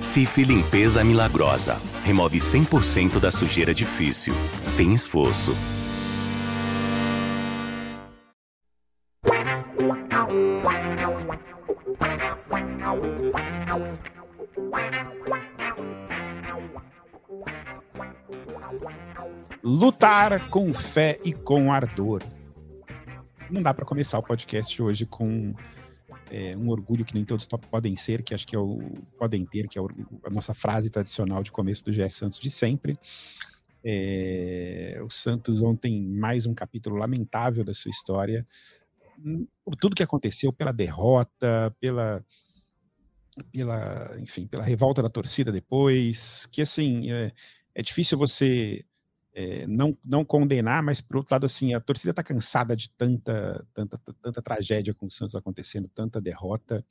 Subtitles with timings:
[0.00, 1.80] Cif Limpeza Milagrosa.
[2.04, 5.54] Remove 100% da sujeira difícil, sem esforço.
[19.62, 22.22] Lutar com fé e com ardor.
[23.50, 25.54] Não dá para começar o podcast hoje com
[26.36, 28.78] é, um orgulho que nem todos podem ser, que acho que é o
[29.18, 32.98] podem ter, que é a nossa frase tradicional de começo do GS Santos de sempre.
[33.82, 38.46] É, o Santos ontem mais um capítulo lamentável da sua história,
[39.64, 42.22] por tudo que aconteceu, pela derrota, pela
[43.52, 47.32] pela, enfim, pela revolta da torcida depois, que assim, é,
[47.74, 48.82] é difícil você
[49.38, 53.62] é, não, não condenar, mas por outro lado, assim, a torcida está cansada de tanta,
[53.74, 56.82] tanta, tanta tragédia com o Santos acontecendo, tanta derrota,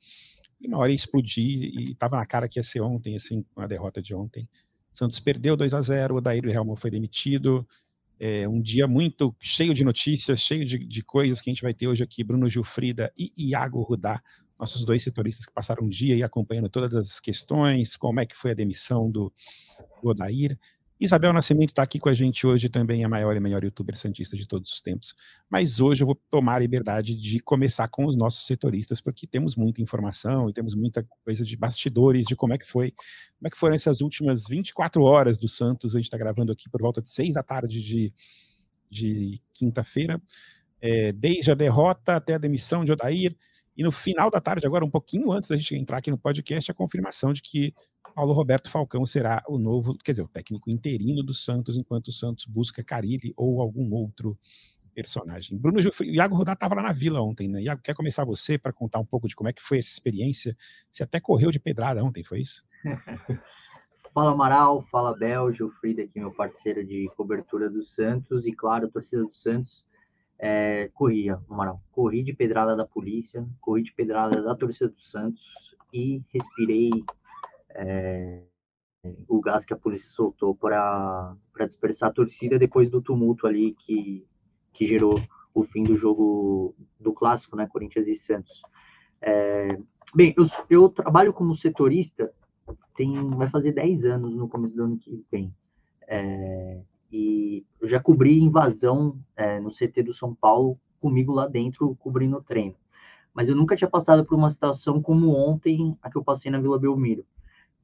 [0.60, 3.60] e na hora ia explodir, e estava na cara que ia ser ontem, assim, com
[3.60, 4.48] a derrota de ontem.
[4.92, 7.66] Santos perdeu 2 a 0 o Daíro Helman foi demitido,
[8.16, 11.74] é, um dia muito cheio de notícias, cheio de, de, coisas que a gente vai
[11.74, 14.22] ter hoje aqui, Bruno Gilfrida e Iago Rudá,
[14.56, 18.36] nossos dois setoristas que passaram um dia aí acompanhando todas as questões, como é que
[18.36, 19.32] foi a demissão do,
[20.00, 20.56] do Odair,
[20.98, 24.34] Isabel Nascimento está aqui com a gente hoje também, a maior e melhor youtuber santista
[24.34, 25.14] de todos os tempos.
[25.48, 29.56] Mas hoje eu vou tomar a liberdade de começar com os nossos setoristas, porque temos
[29.56, 33.50] muita informação e temos muita coisa de bastidores de como é que foi, como é
[33.50, 35.94] que foram essas últimas 24 horas do Santos.
[35.94, 38.14] A gente está gravando aqui por volta de 6 da tarde de,
[38.88, 40.20] de quinta-feira,
[40.80, 43.36] é, desde a derrota até a demissão de Odair.
[43.76, 46.70] E no final da tarde, agora um pouquinho antes da gente entrar aqui no podcast,
[46.70, 47.74] a confirmação de que
[48.14, 52.12] Paulo Roberto Falcão será o novo, quer dizer, o técnico interino do Santos, enquanto o
[52.12, 54.38] Santos busca Carilli ou algum outro
[54.94, 55.58] personagem.
[55.58, 57.60] Bruno Iago Rodar estava lá na Vila ontem, né?
[57.60, 60.56] Iago, quer começar você para contar um pouco de como é que foi essa experiência?
[60.90, 62.64] Você até correu de pedrada ontem, foi isso?
[64.14, 68.90] fala Amaral, fala Bel, Gilfrida aqui, meu parceiro de cobertura do Santos, e claro, a
[68.90, 69.84] torcida do Santos
[70.38, 75.76] é, corria, Amaral, corri de pedrada da polícia, corri de pedrada da torcida do Santos
[75.92, 76.90] e respirei
[77.70, 78.42] é,
[79.28, 84.26] o gás que a polícia soltou para dispersar a torcida depois do tumulto ali que,
[84.72, 85.20] que gerou
[85.54, 88.60] o fim do jogo do clássico, né, Corinthians e Santos.
[89.22, 89.68] É,
[90.14, 92.30] bem, eu, eu trabalho como setorista,
[92.94, 95.54] tem, vai fazer 10 anos no começo do ano que vem.
[96.06, 101.94] É, e eu já cobri invasão é, no CT do São Paulo, comigo lá dentro,
[101.96, 102.74] cobrindo o treino.
[103.32, 106.60] Mas eu nunca tinha passado por uma situação como ontem, a que eu passei na
[106.60, 107.24] Vila Belmiro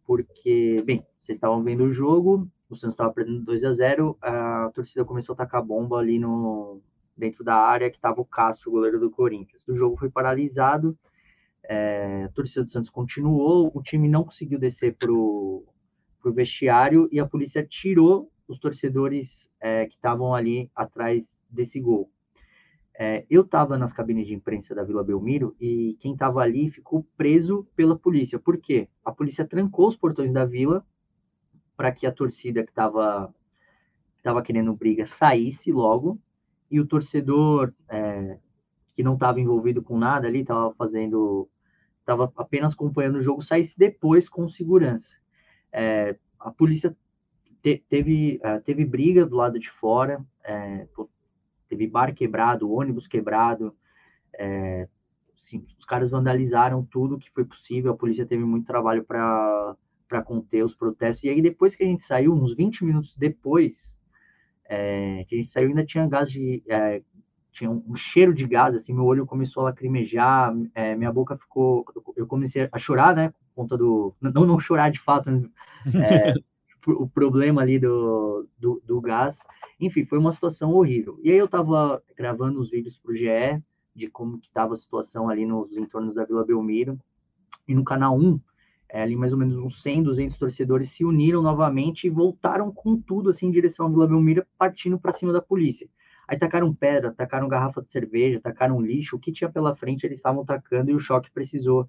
[0.07, 4.71] porque, bem, vocês estavam vendo o jogo, o Santos estava perdendo 2 a 0 a
[4.75, 6.81] torcida começou a tacar bomba ali no
[7.17, 9.67] dentro da área que estava o Castro, o goleiro do Corinthians.
[9.69, 10.99] O jogo foi paralisado,
[11.65, 15.65] é, a torcida do Santos continuou, o time não conseguiu descer para o
[16.27, 22.11] vestiário e a polícia tirou os torcedores é, que estavam ali atrás desse gol.
[22.99, 27.07] É, eu estava nas cabines de imprensa da Vila Belmiro e quem estava ali ficou
[27.17, 28.39] preso pela polícia.
[28.39, 28.89] Por quê?
[29.05, 30.85] A polícia trancou os portões da vila
[31.77, 33.35] para que a torcida que estava
[34.23, 36.21] tava querendo briga saísse logo
[36.71, 38.39] e o torcedor é,
[38.95, 41.49] que não estava envolvido com nada ali, estava fazendo,
[42.01, 45.17] estava apenas acompanhando o jogo, saísse depois com segurança.
[45.73, 46.97] É, a polícia
[47.63, 50.87] te, teve, é, teve briga do lado de fora, é,
[51.69, 53.75] teve bar quebrado, ônibus quebrado,
[54.35, 54.89] é,
[55.39, 59.77] assim, os caras vandalizaram tudo que foi possível, a polícia teve muito trabalho para
[60.25, 64.01] conter os protestos, e aí depois que a gente saiu, uns 20 minutos depois,
[64.65, 66.63] é, que a gente saiu, ainda tinha gás de...
[67.53, 70.55] Tinha um, cheiro de gás, assim, meu olho começou a lacrimejar,
[70.97, 71.85] minha boca ficou...
[72.17, 74.15] Eu comecei a chorar, né, conta do...
[74.19, 75.47] Não, não chorar de fato, né,
[75.95, 76.33] é,
[76.87, 79.39] o problema ali do, do, do, gás.
[79.81, 81.19] Enfim, foi uma situação horrível.
[81.23, 83.63] E aí eu estava gravando os vídeos para o GE,
[83.95, 86.99] de como que estava a situação ali nos entornos da Vila Belmiro.
[87.69, 88.41] E no canal 1,
[88.89, 93.01] é, ali mais ou menos uns 100, 200 torcedores se uniram novamente e voltaram com
[93.01, 95.89] tudo assim em direção à Vila Belmiro, partindo para cima da polícia.
[96.27, 100.19] Aí tacaram pedra, tacaram garrafa de cerveja, tacaram lixo, o que tinha pela frente eles
[100.19, 101.89] estavam tacando e o choque precisou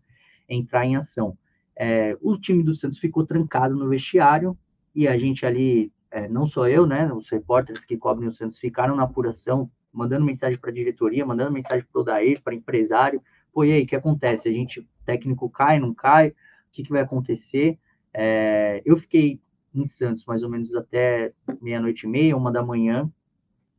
[0.49, 1.37] entrar em ação.
[1.75, 4.57] É, o time do Santos ficou trancado no vestiário,
[4.95, 8.59] e a gente ali, é, não só eu, né, os repórteres que cobrem o Santos
[8.59, 13.21] ficaram na apuração, mandando mensagem para a diretoria, mandando mensagem para o Dair, para empresário,
[13.51, 14.49] pô, e aí, o que acontece?
[14.49, 16.29] A gente, técnico cai, não cai?
[16.29, 16.35] O
[16.71, 17.77] que, que vai acontecer?
[18.13, 19.39] É, eu fiquei
[19.73, 23.11] em Santos mais ou menos até meia-noite e meia, uma da manhã.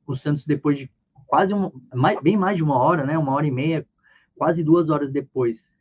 [0.07, 0.91] O Santos, depois de
[1.27, 3.87] quase, um, mais, bem mais de uma hora, né, uma hora e meia,
[4.37, 5.79] quase duas horas depois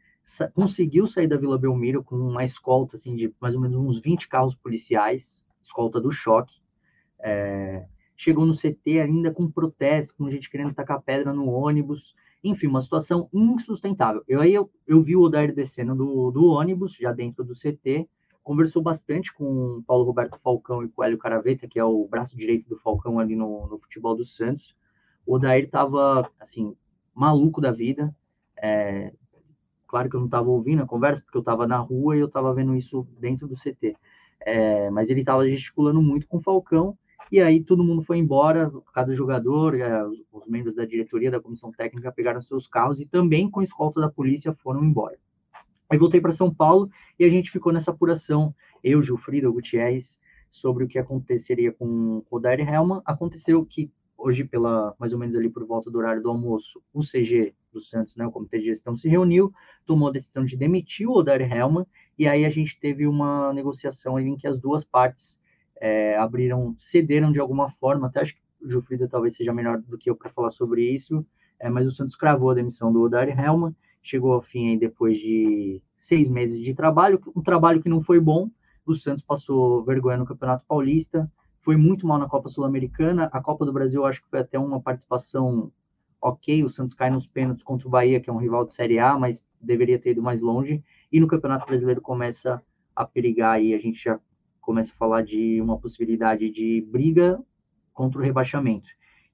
[0.54, 4.28] conseguiu sair da Vila Belmiro com uma escolta assim, de mais ou menos uns 20
[4.28, 6.62] carros policiais, escolta do choque.
[7.20, 7.86] É,
[8.16, 12.16] chegou no CT ainda com protesto, com gente querendo tacar pedra no ônibus.
[12.44, 14.24] Enfim, uma situação insustentável.
[14.28, 18.08] Eu aí eu, eu vi o Odair descendo do, do ônibus, já dentro do CT,
[18.44, 22.06] conversou bastante com o Paulo Roberto Falcão e com o Hélio Caraveta, que é o
[22.08, 24.76] braço direito do Falcão ali no, no futebol do Santos.
[25.26, 26.76] O Odair estava, assim,
[27.16, 28.14] maluco da vida.
[28.62, 29.14] É,
[29.94, 32.26] claro que eu não estava ouvindo a conversa, porque eu estava na rua e eu
[32.26, 33.96] estava vendo isso dentro do CT.
[34.40, 36.98] É, mas ele estava gesticulando muito com o Falcão,
[37.32, 41.40] e aí todo mundo foi embora, cada jogador, é, os, os membros da diretoria, da
[41.40, 45.16] comissão técnica pegaram seus carros e também com escolta da polícia foram embora.
[45.88, 46.90] Aí voltei para São Paulo
[47.20, 48.52] e a gente ficou nessa apuração,
[48.84, 50.20] eu, Gilfrido, Gutierrez,
[50.50, 53.04] sobre o que aconteceria com o Daire Helman.
[53.06, 57.02] Aconteceu que hoje, pela mais ou menos ali por volta do horário do almoço, o
[57.02, 59.52] CG do Santos, né, o Comitê de Gestão, se reuniu,
[59.86, 61.86] tomou a decisão de demitir o Odair Helman,
[62.18, 65.42] e aí a gente teve uma negociação em que as duas partes
[65.82, 69.98] é, abriram, cederam de alguma forma, até acho que o Gilfrida talvez seja melhor do
[69.98, 71.26] que eu para falar sobre isso,
[71.60, 75.18] é, mas o Santos cravou a demissão do Odair Helman, chegou ao fim aí depois
[75.18, 78.50] de seis meses de trabalho, um trabalho que não foi bom,
[78.86, 81.32] o Santos passou vergonha no Campeonato Paulista,
[81.64, 83.30] foi muito mal na Copa Sul-Americana.
[83.32, 85.72] A Copa do Brasil, acho que foi até uma participação
[86.24, 86.64] ok.
[86.64, 89.18] O Santos cai nos pênaltis contra o Bahia, que é um rival de Série A,
[89.18, 90.82] mas deveria ter ido mais longe.
[91.12, 92.64] E no Campeonato Brasileiro começa
[92.96, 93.74] a perigar aí.
[93.74, 94.20] A gente já
[94.62, 97.40] começa a falar de uma possibilidade de briga
[97.94, 98.88] contra o rebaixamento.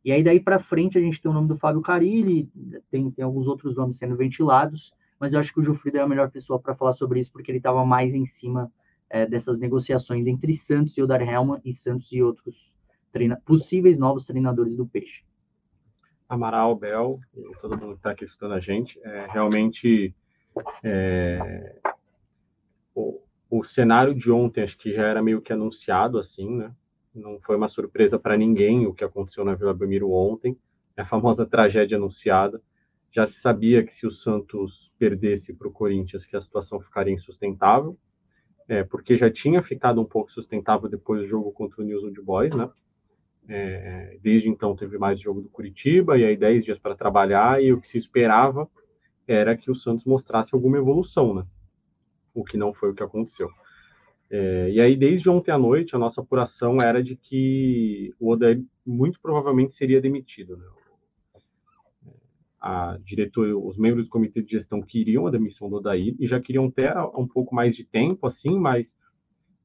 [0.03, 2.50] E aí, daí para frente, a gente tem o nome do Fábio Carilli,
[2.89, 6.07] tem, tem alguns outros nomes sendo ventilados, mas eu acho que o Gilfrido é a
[6.07, 8.71] melhor pessoa para falar sobre isso, porque ele estava mais em cima
[9.09, 12.74] é, dessas negociações entre Santos e o Helman e Santos e outros
[13.45, 15.24] possíveis novos treinadores do Peixe.
[16.29, 20.15] Amaral, Bel e todo mundo que está aqui escutando a gente, é, realmente
[20.83, 21.75] é,
[22.93, 26.71] o, o cenário de ontem acho que já era meio que anunciado assim, né?
[27.13, 30.55] Não foi uma surpresa para ninguém o que aconteceu na Vila Belmiro ontem,
[30.95, 32.61] a famosa tragédia anunciada.
[33.11, 37.13] Já se sabia que se o Santos perdesse para o Corinthians, que a situação ficaria
[37.13, 37.97] insustentável
[38.69, 42.21] é, porque já tinha ficado um pouco sustentável depois do jogo contra o News Old
[42.21, 42.69] Boys, né?
[43.51, 47.74] É, desde então teve mais jogo do Curitiba e aí 10 dias para trabalhar e
[47.74, 48.69] o que se esperava
[49.28, 51.44] era que o Santos mostrasse alguma evolução, né?
[52.34, 53.50] O que não foi o que aconteceu.
[54.30, 58.63] É, e aí desde ontem à noite a nossa apuração era de que o Odair
[58.86, 60.66] muito provavelmente seria demitido, né?
[62.62, 66.40] a diretoria, os membros do comitê de gestão queriam a demissão do Odair e já
[66.40, 68.94] queriam ter um pouco mais de tempo, assim, mas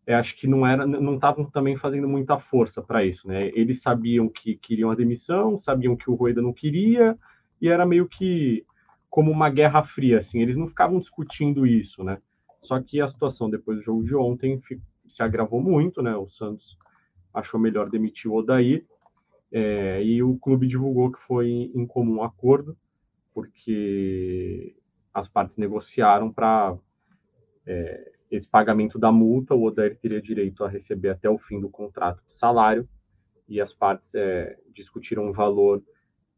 [0.07, 3.49] é, acho que não era, não estavam também fazendo muita força para isso, né?
[3.55, 7.19] Eles sabiam que queriam a demissão, sabiam que o Rueda não queria
[7.61, 8.65] e era meio que
[9.09, 10.43] como uma guerra fria, assim.
[10.43, 12.19] Eles não ficavam discutindo isso, né?
[12.61, 14.61] Só que a situação depois do jogo de ontem
[15.09, 16.15] se agravou muito, né?
[16.17, 16.77] O Santos
[17.33, 18.85] achou melhor demitir o Odair
[19.51, 22.77] é, e o clube divulgou que foi em comum acordo
[23.33, 24.77] porque
[25.13, 26.77] as partes negociaram para
[27.67, 31.69] é, esse pagamento da multa, o Odair teria direito a receber até o fim do
[31.69, 32.89] contrato de salário,
[33.49, 35.83] e as partes é, discutiram um valor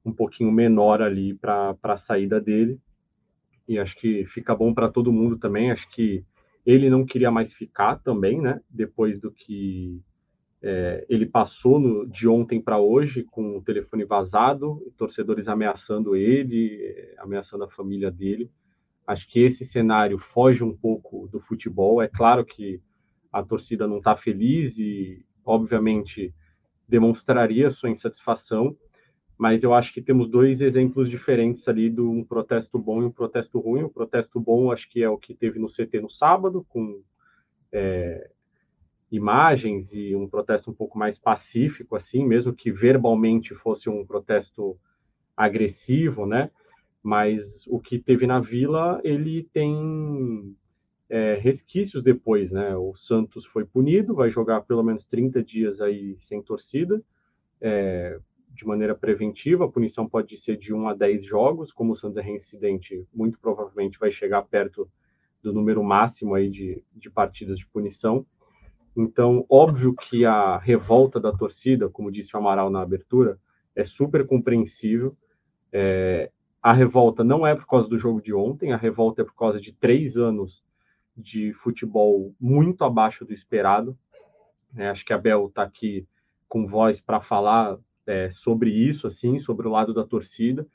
[0.05, 2.79] um pouquinho menor ali para a saída dele,
[3.69, 6.25] e acho que fica bom para todo mundo também, acho que
[6.65, 10.01] ele não queria mais ficar também, né, depois do que
[10.63, 16.81] é, ele passou no, de ontem para hoje com o telefone vazado, torcedores ameaçando ele,
[16.83, 18.51] é, ameaçando a família dele.
[19.07, 22.03] Acho que esse cenário foge um pouco do futebol.
[22.03, 22.81] É claro que
[23.33, 26.35] a torcida não está feliz e, obviamente,
[26.89, 28.77] demonstraria sua insatisfação,
[29.39, 33.11] mas eu acho que temos dois exemplos diferentes ali de um protesto bom e um
[33.11, 33.83] protesto ruim.
[33.83, 37.03] O protesto bom, acho que é o que teve no CT no sábado, com
[37.71, 38.31] é,
[39.11, 44.79] imagens e um protesto um pouco mais pacífico, assim, mesmo que verbalmente fosse um protesto
[45.37, 46.51] agressivo, né?
[47.07, 50.57] Mas o que teve na Vila, ele tem
[51.09, 52.75] é, resquícios depois, né?
[52.75, 57.01] O Santos foi punido, vai jogar pelo menos 30 dias aí sem torcida,
[57.61, 58.19] é,
[58.51, 59.67] de maneira preventiva.
[59.67, 63.39] A punição pode ser de 1 a 10 jogos, como o Santos é reincidente, muito
[63.39, 64.91] provavelmente vai chegar perto
[65.41, 68.27] do número máximo aí de, de partidas de punição.
[68.97, 73.39] Então, óbvio que a revolta da torcida, como disse o Amaral na abertura,
[73.77, 75.17] é super compreensível.
[75.73, 76.33] É,
[76.67, 79.61] a revolta não é por causa do jogo de ontem, a revolta é por causa
[79.61, 80.65] de três anos
[81.17, 83.97] de futebol muito abaixo do esperado.
[84.77, 86.09] É, acho que a Bel está aqui
[86.49, 90.67] com voz para falar é, sobre isso, assim, sobre o lado da torcida.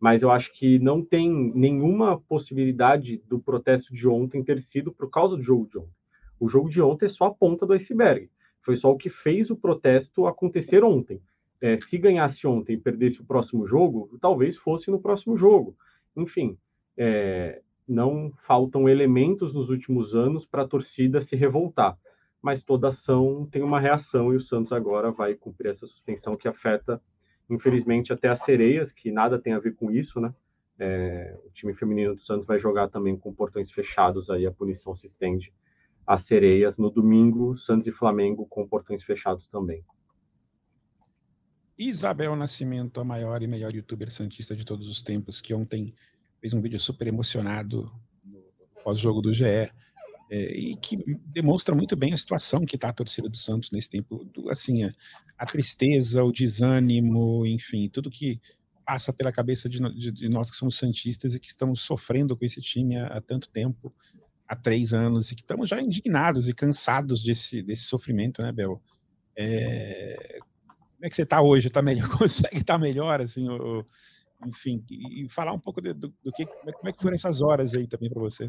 [0.00, 5.10] mas eu acho que não tem nenhuma possibilidade do protesto de ontem ter sido por
[5.10, 5.98] causa do jogo de ontem.
[6.40, 8.30] O jogo de ontem é só a ponta do iceberg.
[8.62, 11.20] Foi só o que fez o protesto acontecer ontem.
[11.60, 15.76] É, se ganhasse ontem e perdesse o próximo jogo, talvez fosse no próximo jogo.
[16.16, 16.56] Enfim,
[16.96, 21.98] é, não faltam elementos nos últimos anos para a torcida se revoltar.
[22.40, 26.46] Mas toda ação tem uma reação e o Santos agora vai cumprir essa suspensão que
[26.46, 27.02] afeta
[27.48, 30.34] infelizmente até as sereias, que nada tem a ver com isso, né?
[30.78, 34.94] É, o time feminino do Santos vai jogar também com portões fechados, aí a punição
[34.94, 35.52] se estende
[36.06, 36.78] às sereias.
[36.78, 39.82] No domingo, Santos e Flamengo com portões fechados também.
[41.78, 45.94] Isabel Nascimento, a maior e melhor youtuber santista de todos os tempos, que ontem
[46.40, 47.90] fez um vídeo super emocionado
[48.24, 48.42] no
[48.82, 49.70] pós-jogo do GE,
[50.30, 53.88] é, e que demonstra muito bem a situação que está a torcida do Santos nesse
[53.88, 54.92] tempo, do, assim, a,
[55.38, 58.40] a, tristeza, o desânimo, enfim, tudo que
[58.84, 62.44] passa pela cabeça de, de, de, nós que somos santistas e que estamos sofrendo com
[62.44, 63.94] esse time há, há, tanto tempo,
[64.46, 68.82] há três anos, e que estamos já indignados e cansados desse, desse sofrimento, né, Bel?
[69.36, 70.40] É,
[70.98, 71.70] como é que você está hoje?
[71.70, 72.08] Tá melhor?
[72.18, 73.86] Consegue estar tá melhor, assim, ou,
[74.44, 77.72] enfim, e, falar um pouco do, do, do que, como é que foram essas horas
[77.72, 78.48] aí também para você?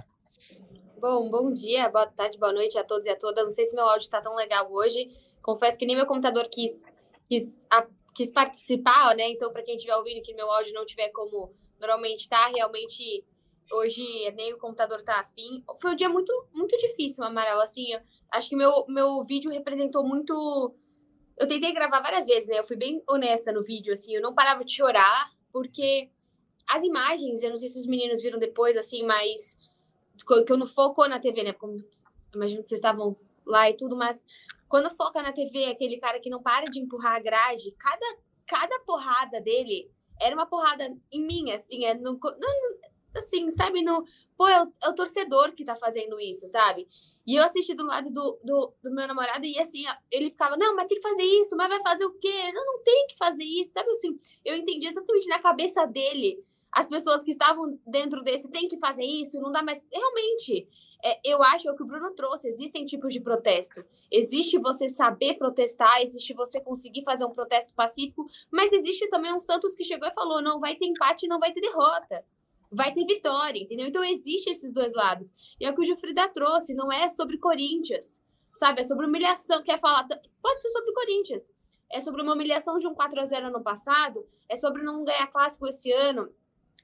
[0.99, 3.45] Bom, bom dia, boa tarde, boa noite a todos e a todas.
[3.45, 5.09] Não sei se meu áudio está tão legal hoje.
[5.43, 6.83] Confesso que nem meu computador quis,
[7.29, 9.29] quis, a, quis participar, né?
[9.29, 13.23] Então, para quem estiver ouvindo que meu áudio não tiver como normalmente está, realmente
[13.71, 14.03] hoje
[14.35, 15.63] nem o computador está afim.
[15.79, 17.61] Foi um dia muito, muito difícil, Amaral.
[17.61, 17.85] Assim,
[18.31, 20.73] acho que meu, meu vídeo representou muito.
[21.39, 22.59] Eu tentei gravar várias vezes, né?
[22.59, 26.09] Eu fui bem honesta no vídeo, assim, eu não parava de chorar, porque
[26.67, 29.57] as imagens, eu não sei se os meninos viram depois, assim, mas
[30.25, 31.53] quando focou na TV, né?
[31.53, 31.77] Como,
[32.35, 33.15] imagino que vocês estavam
[33.45, 34.23] lá e tudo, mas
[34.67, 38.79] quando foca na TV, aquele cara que não para de empurrar a grade, cada, cada
[38.81, 39.89] porrada dele
[40.21, 42.79] era uma porrada em mim, assim, é no, no
[43.15, 44.05] assim, sabe, no,
[44.37, 46.87] pô, é o, é o, torcedor que tá fazendo isso, sabe?
[47.29, 50.75] E eu assisti do lado do, do, do, meu namorado e assim, ele ficava, não,
[50.75, 52.51] mas tem que fazer isso, mas vai fazer o quê?
[52.51, 54.19] Não, não tem que fazer isso, sabe assim?
[54.43, 59.03] Eu entendi exatamente na cabeça dele as pessoas que estavam dentro desse têm que fazer
[59.03, 59.79] isso, não dá mais.
[59.93, 60.67] Realmente,
[61.05, 63.85] é, eu acho é o que o Bruno trouxe: existem tipos de protesto.
[64.11, 69.39] Existe você saber protestar, existe você conseguir fazer um protesto pacífico, mas existe também um
[69.39, 72.25] Santos que chegou e falou: não vai ter empate, não vai ter derrota.
[72.71, 73.87] Vai ter vitória, entendeu?
[73.87, 75.33] Então, existe esses dois lados.
[75.59, 78.21] E é o que o Gilfrida trouxe: não é sobre Corinthians,
[78.53, 78.81] sabe?
[78.81, 79.63] É sobre humilhação.
[79.63, 80.07] Quer falar?
[80.41, 81.49] Pode ser sobre Corinthians.
[81.91, 85.25] É sobre uma humilhação de um 4 a 0 no passado, é sobre não ganhar
[85.25, 86.31] clássico esse ano,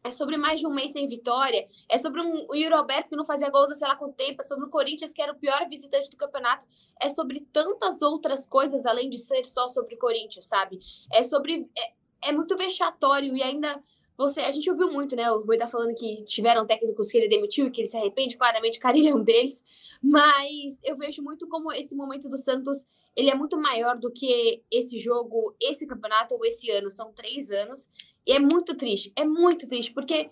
[0.03, 3.25] é sobre mais de um mês sem vitória, é sobre um, o Alberto que não
[3.25, 6.09] fazia gols sei lá quanto tempo, é sobre o Corinthians que era o pior visitante
[6.09, 6.65] do campeonato,
[7.01, 10.79] é sobre tantas outras coisas além de ser só sobre Corinthians, sabe?
[11.11, 11.69] É sobre.
[11.77, 13.81] É, é muito vexatório e ainda.
[14.17, 15.29] Você, a gente ouviu muito, né?
[15.31, 18.37] O Rui tá falando que tiveram técnicos que ele demitiu e que ele se arrepende,
[18.37, 19.63] claramente, o Carilho é um deles.
[20.01, 24.61] Mas eu vejo muito como esse momento do Santos ele é muito maior do que
[24.69, 26.91] esse jogo, esse campeonato ou esse ano.
[26.91, 27.89] São três anos.
[28.27, 30.29] E é muito triste, é muito triste, porque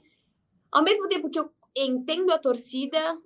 [0.71, 3.17] ao mesmo tempo que eu entendo a torcida,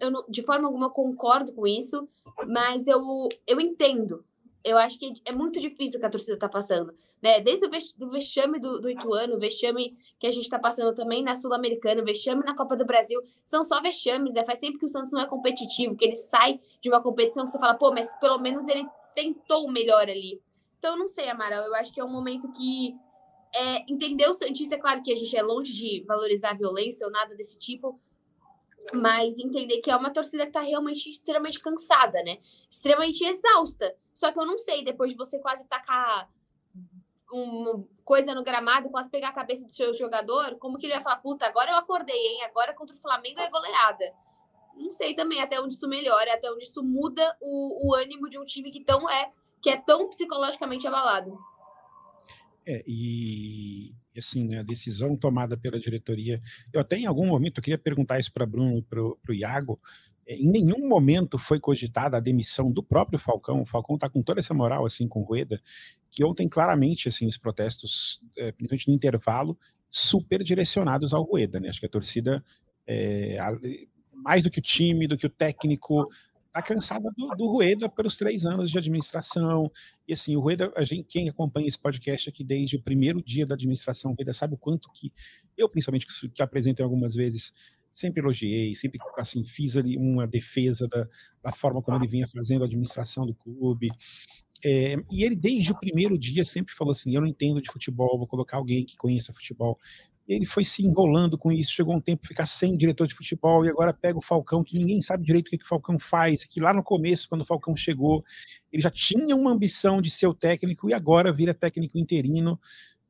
[0.00, 2.08] eu não, de forma alguma concordo com isso,
[2.46, 3.00] mas eu,
[3.46, 4.24] eu entendo.
[4.68, 6.94] Eu acho que é muito difícil o que a torcida está passando.
[7.22, 7.40] Né?
[7.40, 11.34] Desde o vexame do, do Ituano, o vexame que a gente está passando também na
[11.34, 14.44] Sul-Americana, o vexame na Copa do Brasil, são só vexames, né?
[14.44, 17.50] Faz tempo que o Santos não é competitivo, que ele sai de uma competição que
[17.50, 20.40] você fala, pô, mas pelo menos ele tentou o melhor ali.
[20.78, 22.94] Então, não sei, Amaral, eu acho que é um momento que
[23.54, 27.06] é, entender o Santista, é claro que a gente é longe de valorizar a violência
[27.06, 27.98] ou nada desse tipo,
[28.92, 32.38] mas entender que é uma torcida que está realmente extremamente cansada, né?
[32.70, 33.94] Extremamente exausta.
[34.14, 36.28] Só que eu não sei, depois de você quase tacar
[37.30, 41.02] uma coisa no gramado, quase pegar a cabeça do seu jogador, como que ele vai
[41.02, 42.42] falar, puta, agora eu acordei, hein?
[42.44, 44.12] Agora contra o Flamengo é goleada.
[44.74, 48.38] Não sei também até onde isso melhora, até onde isso muda o, o ânimo de
[48.38, 51.36] um time que tão é que é tão psicologicamente abalado.
[52.64, 53.67] É, e
[54.18, 56.40] assim, né, a decisão tomada pela diretoria.
[56.72, 59.80] Eu até em algum momento eu queria perguntar isso para Bruno para o Iago.
[60.26, 63.62] É, em nenhum momento foi cogitada a demissão do próprio Falcão.
[63.62, 65.60] O Falcão está com toda essa moral assim com o Rueda,
[66.10, 69.58] que ontem claramente assim os protestos, é, principalmente no intervalo,
[69.90, 71.58] super direcionados ao Rueda.
[71.58, 71.68] Né?
[71.68, 72.44] Acho que a torcida
[72.86, 73.38] é,
[74.12, 76.06] mais do que o time, do que o técnico,
[76.58, 79.70] está cansada do, do, Rueda pelos três anos de administração.
[80.06, 83.46] E assim, o Rueda, a gente, quem acompanha esse podcast aqui desde o primeiro dia
[83.46, 85.12] da administração, o Rueda sabe o quanto que
[85.56, 87.52] eu, principalmente, que, que apresento algumas vezes,
[87.90, 91.06] sempre elogiei, sempre assim fiz ali uma defesa da,
[91.42, 93.88] da forma como ele vinha fazendo a administração do clube.
[94.64, 98.18] É, e ele, desde o primeiro dia, sempre falou assim: Eu não entendo de futebol,
[98.18, 99.78] vou colocar alguém que conheça futebol.
[100.28, 103.64] E ele foi se enrolando com isso, chegou um tempo ficar sem diretor de futebol,
[103.64, 106.44] e agora pega o Falcão, que ninguém sabe direito o que, que o Falcão faz.
[106.44, 108.22] Que lá no começo, quando o Falcão chegou,
[108.70, 112.60] ele já tinha uma ambição de ser o técnico, e agora vira técnico interino.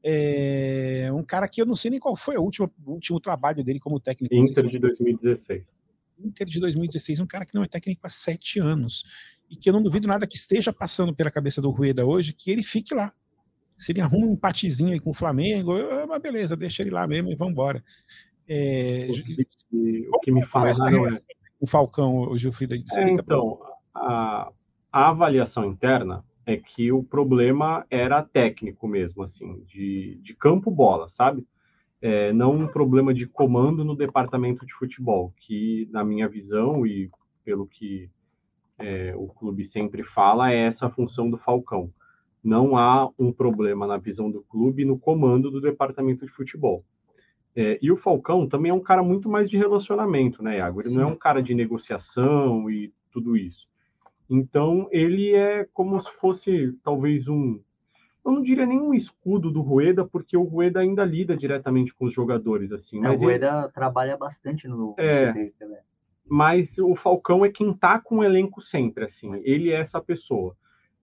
[0.00, 3.64] É, um cara que eu não sei nem qual foi o último, o último trabalho
[3.64, 4.32] dele como técnico.
[4.32, 5.64] Inter de 2016.
[6.20, 9.04] Inter de 2016, um cara que não é técnico há sete anos.
[9.50, 12.50] E que eu não duvido nada que esteja passando pela cabeça do Rueda hoje, que
[12.50, 13.12] ele fique lá.
[13.78, 17.06] Se ele arruma um empatezinho aí com o Flamengo, eu, mas beleza, deixa ele lá
[17.06, 17.82] mesmo e vamos embora.
[18.48, 21.18] É, o, que, o que me falaram é...
[21.60, 23.58] O Falcão, o Gilfrida, é, então,
[23.92, 24.50] a,
[24.92, 31.08] a avaliação interna é que o problema era técnico mesmo, assim, de, de campo bola,
[31.08, 31.46] sabe?
[32.00, 37.10] é, não um problema de comando no departamento de futebol, que, na minha visão e
[37.44, 38.08] pelo que
[38.78, 41.92] é, o clube sempre fala, é essa a função do Falcão.
[42.42, 46.84] Não há um problema na visão do clube no comando do departamento de futebol.
[47.54, 50.80] É, e o Falcão também é um cara muito mais de relacionamento, né, Iago?
[50.80, 50.96] Ele Sim.
[50.96, 53.66] não é um cara de negociação e tudo isso.
[54.30, 57.60] Então, ele é como se fosse talvez um
[58.28, 62.04] eu não diria nem um escudo do Rueda, porque o Rueda ainda lida diretamente com
[62.04, 63.02] os jogadores, assim.
[63.02, 63.72] É, o Rueda ele...
[63.72, 65.80] trabalha bastante no é, né?
[66.28, 69.34] Mas o Falcão é quem tá com o elenco sempre, assim.
[69.44, 70.54] Ele é essa pessoa.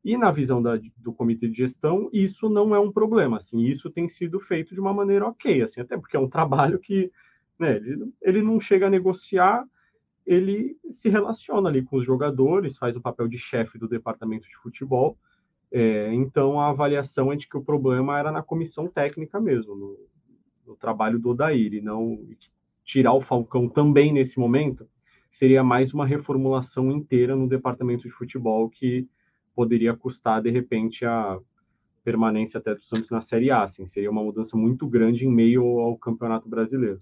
[0.06, 3.62] E na visão da, do comitê de gestão, isso não é um problema, assim.
[3.62, 7.12] Isso tem sido feito de uma maneira ok, assim, até porque é um trabalho que,
[7.60, 9.66] né, ele, ele não chega a negociar,
[10.26, 14.56] ele se relaciona ali com os jogadores, faz o papel de chefe do departamento de
[14.58, 15.18] futebol,
[15.72, 19.98] é, então, a avaliação é de que o problema era na comissão técnica mesmo, no,
[20.68, 22.20] no trabalho do Odair, e não
[22.84, 24.88] tirar o Falcão também nesse momento
[25.32, 29.06] seria mais uma reformulação inteira no departamento de futebol que
[29.56, 31.40] poderia custar, de repente, a
[32.04, 33.64] permanência até do Santos na Série A.
[33.64, 37.02] Assim, seria uma mudança muito grande em meio ao Campeonato Brasileiro.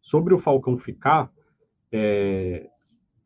[0.00, 1.32] Sobre o Falcão ficar,
[1.90, 2.68] é,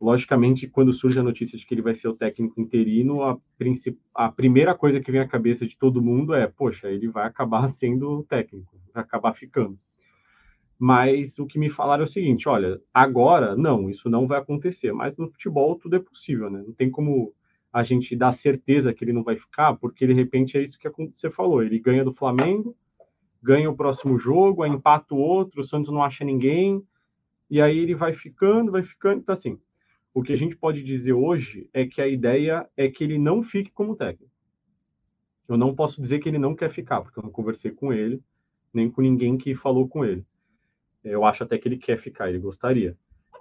[0.01, 3.39] logicamente, quando surge a notícia de que ele vai ser o técnico interino, a,
[4.15, 7.69] a, primeira coisa que vem à cabeça de todo mundo é: poxa, ele vai acabar
[7.69, 9.79] sendo o técnico, vai acabar ficando.
[10.79, 14.93] Mas o que me falaram é o seguinte: olha, agora não, isso não vai acontecer,
[14.93, 16.63] mas no futebol tudo é possível, né?
[16.67, 17.35] Não tem como
[17.77, 20.89] a gente dar certeza que ele não vai ficar, porque de repente é isso que
[20.89, 22.75] você falou: ele ganha do Flamengo,
[23.43, 26.83] ganha o próximo jogo, aí empata o outro, o Santos não acha ninguém,
[27.51, 29.61] e aí ele vai ficando, vai ficando, então assim
[30.15, 33.43] o que a gente pode dizer hoje é que a ideia é que ele não
[33.43, 34.33] fique como técnico.
[35.47, 38.23] Eu não posso dizer que ele não quer ficar, porque eu não conversei com ele,
[38.73, 40.25] nem com ninguém que falou com ele.
[41.05, 42.97] Eu acho até que ele quer ficar, ele gostaria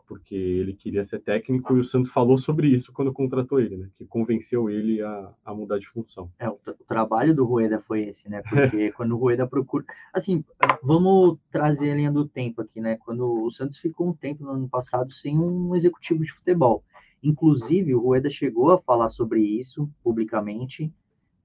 [0.08, 3.90] porque ele queria ser técnico e o Santos falou sobre isso quando contratou ele, né?
[3.98, 6.32] Que convenceu ele a, a mudar de função.
[6.40, 8.42] É, o, o, trabalho do Rueda foi esse, né?
[8.42, 9.86] Porque quando o Rueda procura.
[10.14, 10.44] Assim,
[10.82, 12.98] vamos trazer a linha do tempo aqui, né?
[12.98, 16.84] Quando o Santos ficou um tempo no ano passado sem um executivo de futebol.
[17.22, 20.92] Inclusive, o Rueda chegou a falar sobre isso publicamente.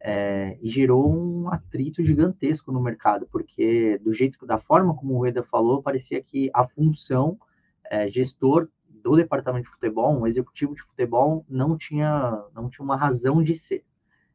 [0.02, 5.18] É, e gerou um atrito gigantesco no mercado, porque do jeito da forma como o
[5.18, 7.38] Rueda falou, parecia que a função
[7.90, 12.96] é, gestor do departamento de futebol, um executivo de futebol, não tinha, não tinha uma
[12.96, 13.84] razão de ser.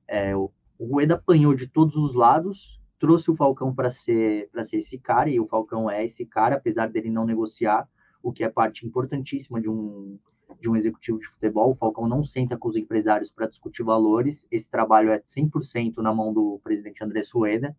[0.07, 4.77] É, o, o Rueda apanhou de todos os lados, trouxe o Falcão para ser, ser
[4.77, 7.87] esse cara, e o Falcão é esse cara, apesar dele não negociar,
[8.21, 10.17] o que é parte importantíssima de um,
[10.59, 11.71] de um executivo de futebol.
[11.71, 16.13] O Falcão não senta com os empresários para discutir valores, esse trabalho é 100% na
[16.13, 17.75] mão do presidente André Rueda,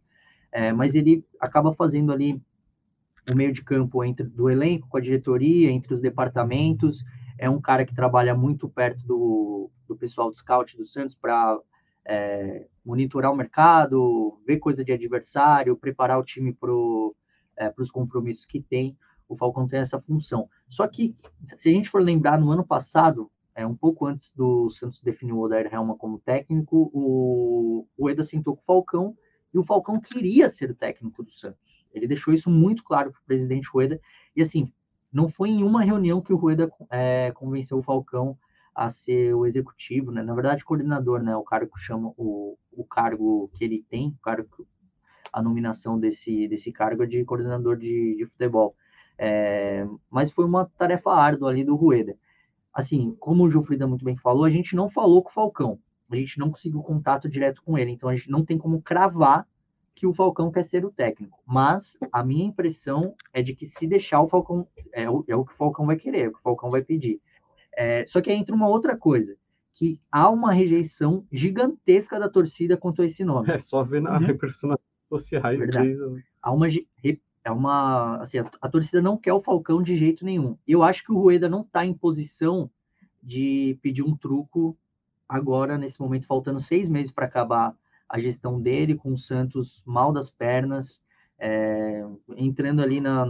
[0.52, 2.40] é, mas ele acaba fazendo ali
[3.30, 7.04] o meio de campo entre do elenco com a diretoria, entre os departamentos.
[7.38, 11.58] É um cara que trabalha muito perto do, do pessoal do scout do Santos para
[12.04, 16.70] é, monitorar o mercado, ver coisa de adversário, preparar o time para
[17.58, 18.96] é, os compromissos que tem.
[19.28, 20.48] O Falcão tem essa função.
[20.68, 21.16] Só que,
[21.56, 25.32] se a gente for lembrar, no ano passado, é, um pouco antes do Santos definir
[25.32, 29.16] o Odair Helma como técnico, o, o Eda sentou com o Falcão
[29.52, 31.65] e o Falcão queria ser o técnico do Santos.
[31.96, 34.00] Ele deixou isso muito claro para o presidente Rueda.
[34.34, 34.72] E assim,
[35.12, 38.36] não foi em uma reunião que o Rueda é, convenceu o Falcão
[38.74, 40.22] a ser o executivo, né?
[40.22, 41.34] Na verdade, coordenador, né?
[41.34, 44.66] O cargo que chama o, o cargo que ele tem, o cargo,
[45.32, 48.76] a nominação desse, desse cargo é de coordenador de, de futebol.
[49.18, 52.14] É, mas foi uma tarefa árdua ali do Rueda.
[52.72, 55.78] Assim, como o Gilfrida muito bem falou, a gente não falou com o Falcão,
[56.10, 59.46] a gente não conseguiu contato direto com ele, então a gente não tem como cravar
[59.96, 61.40] que o Falcão quer ser o técnico.
[61.46, 65.44] Mas a minha impressão é de que se deixar o Falcão, é o, é o
[65.44, 67.18] que o Falcão vai querer, é o que o Falcão vai pedir.
[67.74, 69.34] É, só que aí entra uma outra coisa,
[69.72, 73.48] que há uma rejeição gigantesca da torcida quanto a esse nome.
[73.50, 74.26] É só ver na uhum.
[74.26, 74.78] repercussão nas
[75.08, 75.58] sociais.
[75.58, 76.22] Né?
[76.42, 80.58] Há uma, é uma assim, a, a, torcida não quer o Falcão de jeito nenhum.
[80.68, 82.70] Eu acho que o Rueda não está em posição
[83.22, 84.76] de pedir um truco
[85.26, 87.74] agora, nesse momento, faltando seis meses para acabar
[88.08, 91.02] a gestão dele, com o Santos mal das pernas,
[91.38, 92.02] é,
[92.36, 93.26] entrando ali na,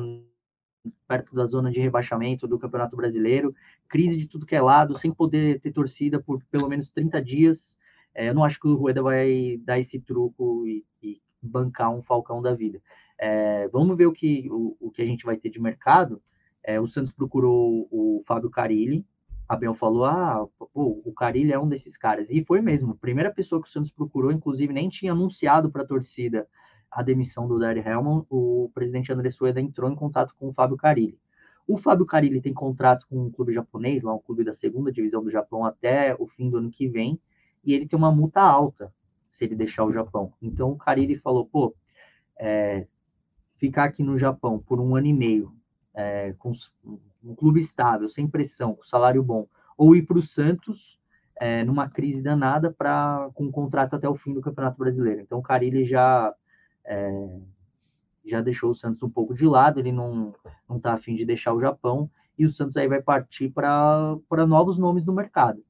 [1.08, 3.54] perto da zona de rebaixamento do Campeonato Brasileiro,
[3.88, 7.78] crise de tudo que é lado, sem poder ter torcida por pelo menos 30 dias.
[8.14, 12.02] É, eu não acho que o Rueda vai dar esse truco e, e bancar um
[12.02, 12.80] Falcão da vida.
[13.18, 16.22] É, vamos ver o que, o, o, que a gente vai ter de mercado.
[16.62, 19.04] É, o Santos procurou o Fábio Carilli.
[19.48, 22.26] A Bel falou: ah, pô, o Carilli é um desses caras.
[22.30, 22.92] E foi mesmo.
[22.92, 26.46] A primeira pessoa que o Santos procurou, inclusive, nem tinha anunciado para a torcida
[26.90, 28.24] a demissão do Larry Hellman.
[28.28, 31.18] O presidente André Sueda entrou em contato com o Fábio Carilli.
[31.66, 35.22] O Fábio Carilli tem contrato com um clube japonês, lá um clube da segunda divisão
[35.22, 37.20] do Japão, até o fim do ano que vem,
[37.64, 38.94] e ele tem uma multa alta
[39.28, 40.32] se ele deixar o Japão.
[40.40, 41.74] Então o Carilli falou: pô,
[42.38, 42.86] é,
[43.56, 45.52] ficar aqui no Japão por um ano e meio,
[45.92, 46.52] é, com
[47.26, 50.98] um clube estável, sem pressão, com salário bom, ou ir para o Santos
[51.38, 55.20] é, numa crise danada para com um contrato até o fim do Campeonato Brasileiro.
[55.20, 56.34] Então o Carilli já
[56.84, 57.40] é,
[58.24, 60.34] já deixou o Santos um pouco de lado, ele não
[60.68, 64.78] não está afim de deixar o Japão e o Santos aí vai partir para novos
[64.78, 65.62] nomes no mercado.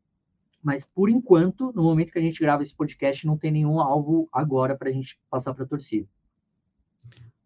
[0.63, 4.29] Mas por enquanto, no momento que a gente grava esse podcast, não tem nenhum alvo
[4.33, 6.09] agora para a gente passar para a torcida.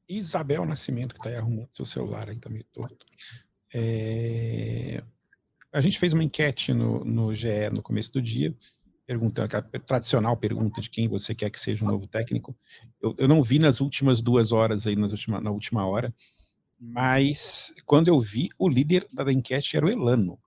[0.08, 3.06] Isabel Nascimento, que está aí arrumando seu celular aí, tá meio torto.
[3.72, 5.02] É...
[5.72, 8.54] A gente fez uma enquete no, no GE no começo do dia,
[9.06, 12.56] perguntando, a tradicional pergunta de quem você quer que seja o um novo técnico.
[13.00, 16.14] Eu, eu, não vi nas últimas duas horas aí, nas última, na última hora,
[16.78, 20.38] mas quando eu vi, o líder da enquete era o Elano.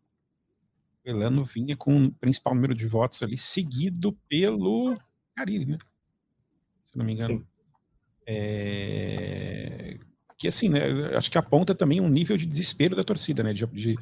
[1.05, 4.97] O Elano vinha com o principal número de votos ali, seguido pelo
[5.35, 5.77] Carilli, né?
[6.83, 7.45] Se não me engano.
[8.25, 9.99] É...
[10.43, 10.81] Que assim, né?
[11.15, 13.53] Acho que aponta também um nível de desespero da torcida, né?
[13.53, 13.95] De, de,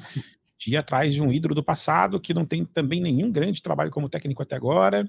[0.58, 3.92] de, ir atrás de um ídolo do passado que não tem também nenhum grande trabalho
[3.92, 5.08] como técnico até agora.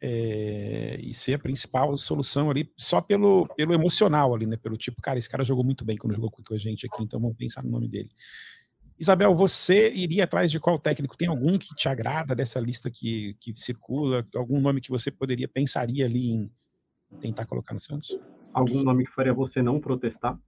[0.00, 0.96] É...
[1.00, 4.56] e ser a principal solução ali só pelo, pelo emocional ali, né?
[4.56, 7.18] Pelo tipo, cara, esse cara jogou muito bem quando jogou com a gente aqui, então
[7.18, 8.10] vamos pensar no nome dele.
[8.96, 11.16] Isabel, você iria atrás de qual técnico?
[11.16, 14.24] Tem algum que te agrada dessa lista que, que circula?
[14.36, 16.52] Algum nome que você poderia, pensaria ali em,
[17.20, 18.16] tentar colocar no Santos?
[18.54, 20.38] Algum nome que faria você não protestar?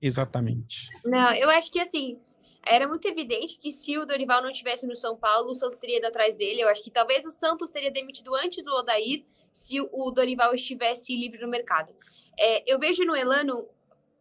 [0.00, 0.88] Exatamente.
[1.04, 2.18] Não, eu acho que assim,
[2.64, 5.98] era muito evidente que se o Dorival não estivesse no São Paulo, o Santos teria
[5.98, 6.60] ido atrás dele.
[6.60, 11.16] Eu acho que talvez o Santos teria demitido antes do Odair se o Dorival estivesse
[11.16, 11.94] livre no mercado.
[12.38, 13.66] É, eu vejo no Elano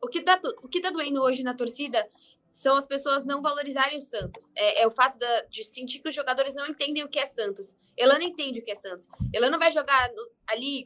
[0.02, 2.08] o que, tá, o que tá doendo hoje na torcida
[2.54, 4.52] são as pessoas não valorizarem o Santos.
[4.56, 7.26] É, é o fato da, de sentir que os jogadores não entendem o que é
[7.26, 7.76] Santos.
[7.98, 9.08] Elano entende o que é Santos.
[9.34, 10.86] Elano vai jogar no, ali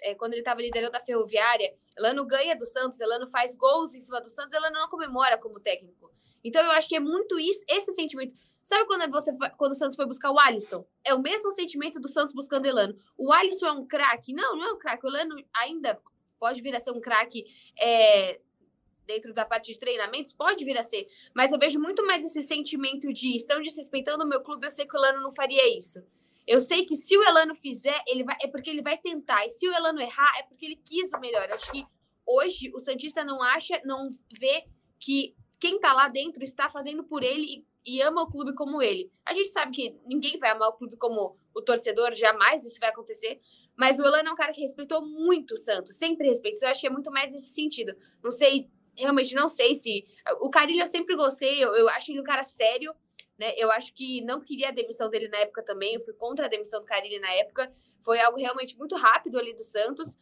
[0.00, 4.00] é, quando ele estava liderando a Ferroviária, Elano ganha do Santos, Elano faz gols em
[4.00, 6.10] cima do Santos, Elano não comemora como técnico.
[6.42, 8.36] Então eu acho que é muito isso, esse sentimento.
[8.62, 10.86] Sabe quando você quando o Santos foi buscar o Alisson?
[11.04, 12.96] É o mesmo sentimento do Santos buscando Elano.
[13.16, 14.32] O Alisson é um craque?
[14.32, 15.06] Não, não é um craque.
[15.06, 16.00] O Elano ainda
[16.38, 17.44] pode vir a ser um craque
[17.78, 18.40] é,
[19.08, 21.08] dentro da parte de treinamentos, pode vir a ser.
[21.34, 24.86] Mas eu vejo muito mais esse sentimento de estão desrespeitando o meu clube, eu sei
[24.86, 26.04] que o Elano não faria isso.
[26.48, 29.46] Eu sei que se o Elano fizer, ele vai, é porque ele vai tentar.
[29.46, 31.46] E se o Elano errar, é porque ele quis o melhor.
[31.52, 31.86] Acho que
[32.24, 34.64] hoje o Santista não acha, não vê
[34.98, 38.80] que quem tá lá dentro está fazendo por ele e, e, ama o clube como
[38.80, 39.12] ele.
[39.26, 42.88] A gente sabe que ninguém vai amar o clube como o torcedor, jamais isso vai
[42.88, 43.42] acontecer.
[43.76, 46.66] Mas o Elano é um cara que respeitou muito o Santos, sempre respeitou.
[46.66, 47.94] Eu acho que é muito mais nesse sentido.
[48.24, 50.02] Não sei, realmente não sei se.
[50.40, 52.94] O Carilho eu sempre gostei, eu, eu acho ele um cara sério
[53.38, 53.52] né?
[53.56, 56.48] Eu acho que não queria a demissão dele na época também, eu fui contra a
[56.48, 57.72] demissão do Carilli na época.
[58.02, 60.16] Foi algo realmente muito rápido ali do Santos.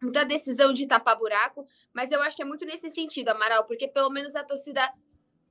[0.00, 3.86] Muita decisão de tapar buraco, mas eu acho que é muito nesse sentido, Amaral, porque
[3.86, 4.90] pelo menos a torcida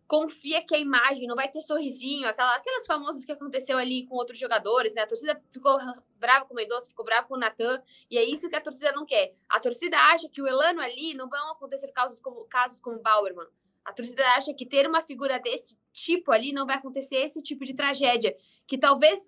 [0.08, 4.16] confia que a imagem não vai ter sorrisinho, aquela, aquelas famosas que aconteceu ali com
[4.16, 5.04] outros jogadores, né?
[5.04, 5.78] A torcida ficou
[6.18, 8.92] brava com o Mendonça, ficou brava com o Natan, e é isso que a torcida
[8.92, 9.36] não quer.
[9.48, 13.46] A torcida acha que o Elano ali não vão acontecer casos como casos como Bauerman,
[13.90, 17.66] a torcida acha que ter uma figura desse tipo ali não vai acontecer esse tipo
[17.66, 18.36] de tragédia,
[18.68, 19.20] que talvez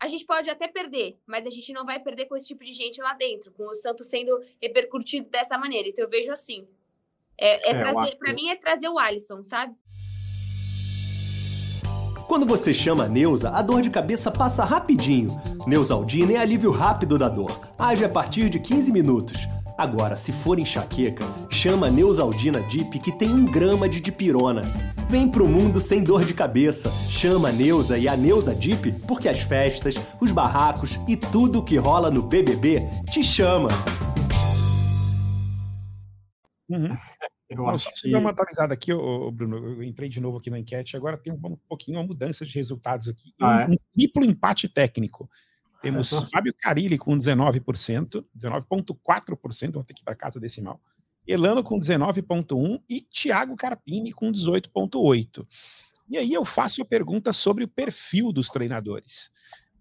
[0.00, 2.72] a gente pode até perder, mas a gente não vai perder com esse tipo de
[2.72, 5.88] gente lá dentro, com o Santos sendo repercutido dessa maneira.
[5.88, 6.68] Então eu vejo assim.
[7.36, 9.74] É, é, é trazer, para mim é trazer o Alisson, sabe?
[12.28, 15.40] Quando você chama a Neuza, a dor de cabeça passa rapidinho.
[15.66, 17.58] Neusaldina é alívio rápido da dor.
[17.78, 19.48] Age a partir de 15 minutos.
[19.78, 24.62] Agora, se for enxaqueca, chama Neusaldina Dip que tem um grama de dipirona.
[25.08, 26.90] Vem pro mundo sem dor de cabeça.
[27.08, 31.76] Chama a Neuza e a Neuza Dip porque as festas, os barracos e tudo que
[31.76, 33.68] rola no BBB te chama.
[36.68, 36.98] Uhum.
[37.48, 38.10] Eu Não, só que...
[38.10, 39.56] dar uma atualizada aqui, ô, Bruno.
[39.56, 40.96] Eu entrei de novo aqui na enquete.
[40.96, 43.32] Agora tem um, pouquinho uma mudança de resultados aqui.
[43.40, 43.66] Ah, um, é?
[43.70, 45.30] um, triplo empate técnico.
[45.80, 46.26] Temos uhum.
[46.28, 50.80] Fábio Carilli com 19%, 19,4%, vou ter que ir para casa decimal.
[51.26, 55.46] Elano com 19,1% e Thiago Carpini com 18,8%.
[56.08, 59.30] E aí eu faço a pergunta sobre o perfil dos treinadores,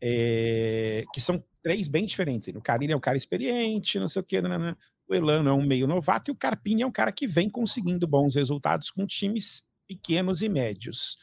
[0.02, 2.54] é, que são três bem diferentes.
[2.54, 4.76] O Carilli é um cara experiente, não sei o quê, não, não,
[5.08, 8.06] o Elano é um meio novato e o Carpini é um cara que vem conseguindo
[8.06, 11.18] bons resultados com times pequenos e médios.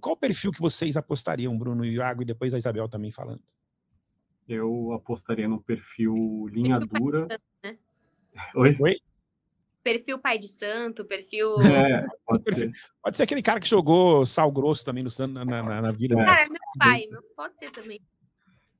[0.00, 3.42] Qual, perfil que vocês apostariam, Bruno e Iago, e depois a Isabel também falando?
[4.48, 7.40] Eu apostaria no perfil linha perfil dura.
[7.62, 7.78] né?
[8.54, 8.76] Oi?
[8.80, 8.96] Oi?
[9.82, 11.60] Perfil pai de santo, perfil.
[11.60, 12.72] É, pode, perfil...
[12.72, 12.80] ser.
[13.02, 16.14] pode ser aquele cara que jogou sal grosso também no, na, na, na vida.
[16.16, 18.00] Cara, é meu pai, meu, pode ser também.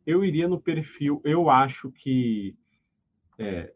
[0.06, 2.56] Eu iria no perfil, eu acho que
[3.38, 3.72] é,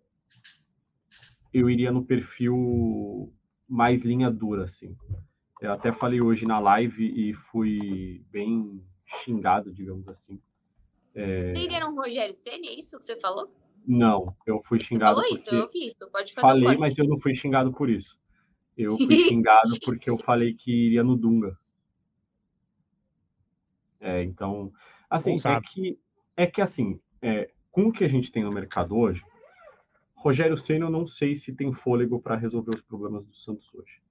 [1.53, 3.33] eu iria no perfil
[3.69, 4.97] mais linha dura, assim.
[5.67, 10.41] Eu até falei hoje na live e fui bem xingado, digamos assim.
[11.13, 11.53] É...
[11.53, 13.53] Você iria no Rogério Senna, é isso que você falou?
[13.85, 15.17] Não, eu fui xingado.
[15.17, 17.91] Você falou isso, eu vi isso, pode fazer Falei, mas eu não fui xingado por
[17.91, 18.17] isso.
[18.79, 21.53] Eu fui xingado porque eu falei que iria no Dunga.
[23.99, 24.73] É, então,
[25.11, 25.99] assim, é que,
[26.37, 29.21] é que assim, é, com o que a gente tem no mercado hoje,
[30.15, 34.06] Rogério Senna, eu não sei se tem fôlego para resolver os problemas do Santos hoje.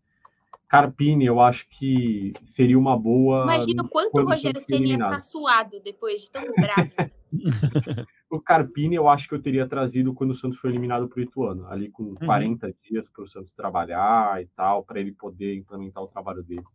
[0.68, 3.44] Carpini, eu acho que seria uma boa.
[3.44, 7.12] Imagina o quanto o Rogério Senna ia ficar suado depois de tão bravo.
[8.30, 11.24] o Carpini, eu acho que eu teria trazido quando o Santos foi eliminado para o
[11.24, 12.16] Ituano, ali com uhum.
[12.16, 16.66] 40 dias para o Santos trabalhar e tal, para ele poder implementar o trabalho dele.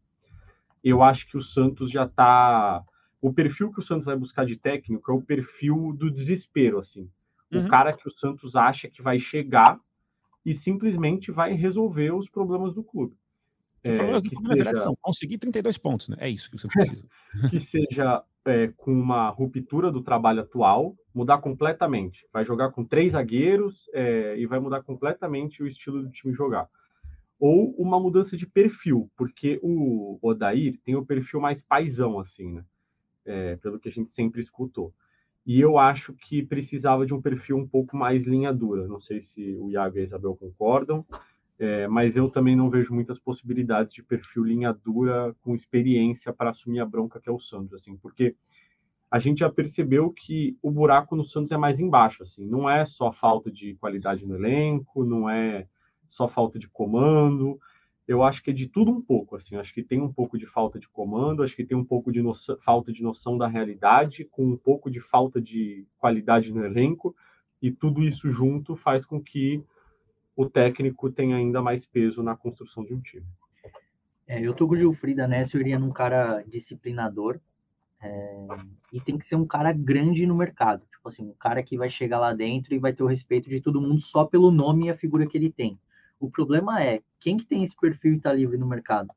[0.82, 2.82] Eu acho que o Santos já está.
[3.20, 7.10] O perfil que o Santos vai buscar de técnico é o perfil do desespero, assim.
[7.52, 7.66] Uhum.
[7.66, 9.78] O cara que o Santos acha que vai chegar
[10.46, 13.19] e simplesmente vai resolver os problemas do clube.
[13.82, 16.16] É, seja, verdade, são conseguir 32 pontos, né?
[16.20, 17.08] É isso que Santos precisa.
[17.50, 22.26] que seja é, com uma ruptura do trabalho atual, mudar completamente.
[22.32, 26.68] Vai jogar com três zagueiros é, e vai mudar completamente o estilo do time jogar.
[27.38, 32.64] Ou uma mudança de perfil, porque o Odair tem o perfil mais paisão, assim, né?
[33.24, 34.92] É, pelo que a gente sempre escutou.
[35.46, 38.86] E eu acho que precisava de um perfil um pouco mais linha dura.
[38.86, 41.04] Não sei se o Iago e a Isabel concordam,
[41.60, 46.48] é, mas eu também não vejo muitas possibilidades de perfil linha dura com experiência para
[46.48, 48.34] assumir a bronca que é o Santos, assim, porque
[49.10, 52.86] a gente já percebeu que o buraco no Santos é mais embaixo, assim, não é
[52.86, 55.66] só falta de qualidade no elenco, não é
[56.08, 57.60] só falta de comando,
[58.08, 60.46] eu acho que é de tudo um pouco, assim, acho que tem um pouco de
[60.46, 64.24] falta de comando, acho que tem um pouco de noção, falta de noção da realidade,
[64.24, 67.14] com um pouco de falta de qualidade no elenco,
[67.60, 69.62] e tudo isso junto faz com que
[70.40, 73.26] o técnico tenha ainda mais peso na construção de um time.
[74.26, 77.38] É, eu tô com o Gilfrida nessa, eu iria num cara disciplinador,
[78.02, 78.46] é,
[78.90, 81.90] e tem que ser um cara grande no mercado, tipo assim, um cara que vai
[81.90, 84.90] chegar lá dentro e vai ter o respeito de todo mundo só pelo nome e
[84.90, 85.72] a figura que ele tem.
[86.18, 89.10] O problema é, quem que tem esse perfil e está livre no mercado?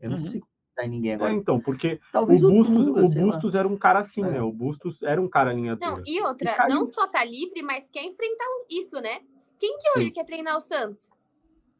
[0.00, 0.24] Eu não uhum.
[0.24, 1.32] consigo dar em ninguém agora.
[1.32, 4.30] É, então, porque Talvez o Bustos, o, o Bustos era um cara assim, é.
[4.30, 4.42] né?
[4.42, 5.90] O Bustos era um cara linha dura.
[5.92, 9.20] Não, e outra, e não só tá livre, mas quer enfrentar isso, né?
[9.62, 10.12] Quem que hoje Sim.
[10.12, 11.08] quer treinar o Santos?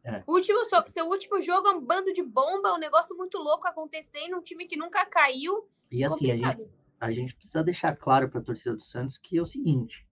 [0.04, 0.22] É.
[0.24, 4.36] O último, seu último jogo é um bando de bomba, um negócio muito louco acontecendo,
[4.36, 5.68] um time que nunca caiu.
[5.90, 9.36] E assim, a gente, a gente, precisa deixar claro para a torcida do Santos que
[9.36, 10.06] é o seguinte: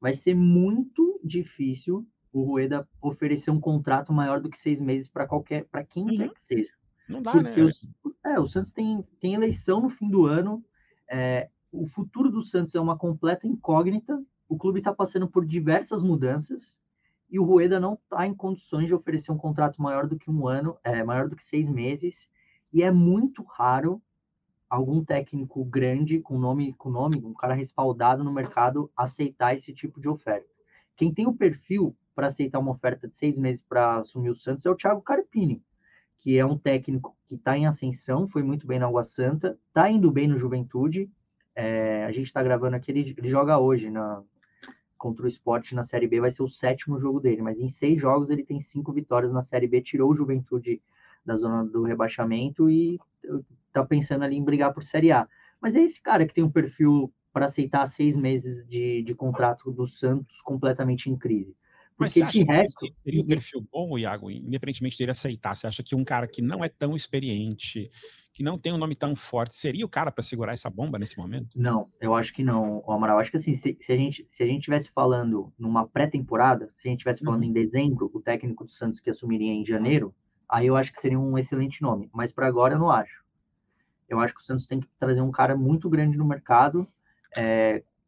[0.00, 5.26] vai ser muito difícil o Rueda oferecer um contrato maior do que seis meses para
[5.26, 6.16] qualquer, para quem uhum.
[6.16, 6.72] quer que seja.
[7.08, 7.64] Não dá, Porque né?
[7.64, 7.88] Os,
[8.24, 10.64] é, o Santos tem, tem eleição no fim do ano.
[11.10, 14.24] É, o futuro do Santos é uma completa incógnita.
[14.48, 16.80] O clube está passando por diversas mudanças
[17.30, 20.46] e o Rueda não está em condições de oferecer um contrato maior do que um
[20.46, 22.30] ano, é, maior do que seis meses.
[22.72, 24.00] E é muito raro
[24.68, 30.00] algum técnico grande com nome, com nome, um cara respaldado no mercado aceitar esse tipo
[30.00, 30.48] de oferta.
[30.96, 34.66] Quem tem o perfil para aceitar uma oferta de seis meses para assumir o Santos
[34.66, 35.62] é o Thiago Carpini,
[36.18, 39.88] que é um técnico que está em ascensão, foi muito bem na Água Santa, está
[39.88, 41.10] indo bem no Juventude.
[41.54, 44.22] É, a gente está gravando aqui, ele, ele, joga hoje na,
[44.98, 48.00] contra o esporte na Série B, vai ser o sétimo jogo dele, mas em seis
[48.00, 50.82] jogos ele tem cinco vitórias na Série B, tirou o Juventude
[51.24, 52.98] da zona do rebaixamento e
[53.68, 55.26] está pensando ali em brigar por Série A.
[55.60, 59.70] Mas é esse cara que tem um perfil para aceitar seis meses de, de contrato
[59.70, 61.56] do Santos completamente em crise.
[61.98, 65.56] Mas Porque você acha de que resto, seria um perfil bom, Iago, independentemente dele aceitar?
[65.56, 67.90] Você acha que um cara que não é tão experiente,
[68.32, 71.18] que não tem um nome tão forte, seria o cara para segurar essa bomba nesse
[71.18, 71.58] momento?
[71.58, 73.18] Não, eu acho que não, Amaral.
[73.18, 76.86] Acho que assim, se, se a gente se a gente tivesse falando numa pré-temporada, se
[76.86, 77.48] a gente tivesse falando Uhum.
[77.48, 80.14] em dezembro, o técnico do Santos que assumiria em janeiro,
[80.48, 82.08] aí eu acho que seria um excelente nome.
[82.12, 83.24] Mas para agora eu não acho.
[84.08, 86.86] Eu acho que o Santos tem que trazer um cara muito grande no mercado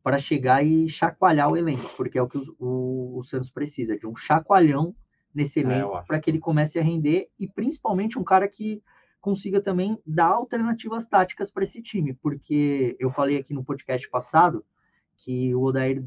[0.02, 3.98] para chegar e chacoalhar o elenco, porque é o que o, o- o Santos precisa,
[3.98, 4.94] de um chacoalhão
[5.34, 6.06] nesse É, elenco acho.
[6.06, 8.82] para que ele comece a render e principalmente um cara que
[9.20, 14.64] consiga também dar alternativas táticas para esse time, porque eu falei aqui no podcast passado
[15.16, 16.04] que o Odair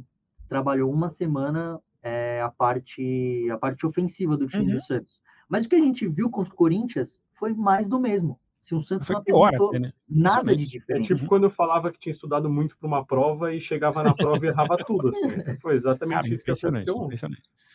[0.49, 4.75] trabalhou uma semana é, a parte a parte ofensiva do time Uhum.
[4.75, 8.39] do Santos, mas o que a gente viu contra o Corinthians foi mais do mesmo.
[8.63, 9.93] Se o Santos Foi não pior apresentou até, né?
[10.09, 10.63] nada de Impressionante.
[10.63, 11.07] É diferente.
[11.15, 14.45] tipo quando eu falava que tinha estudado muito para uma prova e chegava na prova
[14.45, 15.09] e errava tudo.
[15.09, 15.19] Assim.
[15.61, 17.09] Foi exatamente Cara, isso que aconteceu.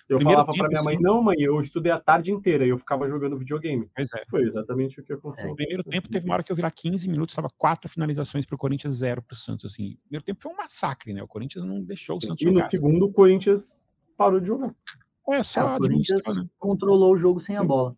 [0.09, 2.71] Eu Primeiro falava para minha mãe, assim- não, mãe, eu estudei a tarde inteira e
[2.71, 3.91] eu ficava jogando videogame.
[3.95, 4.25] Pois é.
[4.31, 5.45] Foi exatamente o que aconteceu.
[5.45, 5.49] É.
[5.51, 8.47] No primeiro tempo, teve uma hora que eu vi lá 15 minutos, estava quatro finalizações
[8.47, 9.71] para o Corinthians, zero para o Santos.
[9.71, 11.23] Assim, o primeiro tempo foi um massacre, né?
[11.23, 12.71] O Corinthians não deixou o Santos E no jogar.
[12.71, 14.75] segundo, o Corinthians parou de jogar.
[15.29, 16.47] É É, só o Corinthians né?
[16.59, 17.67] controlou o jogo sem a Sim.
[17.67, 17.95] bola.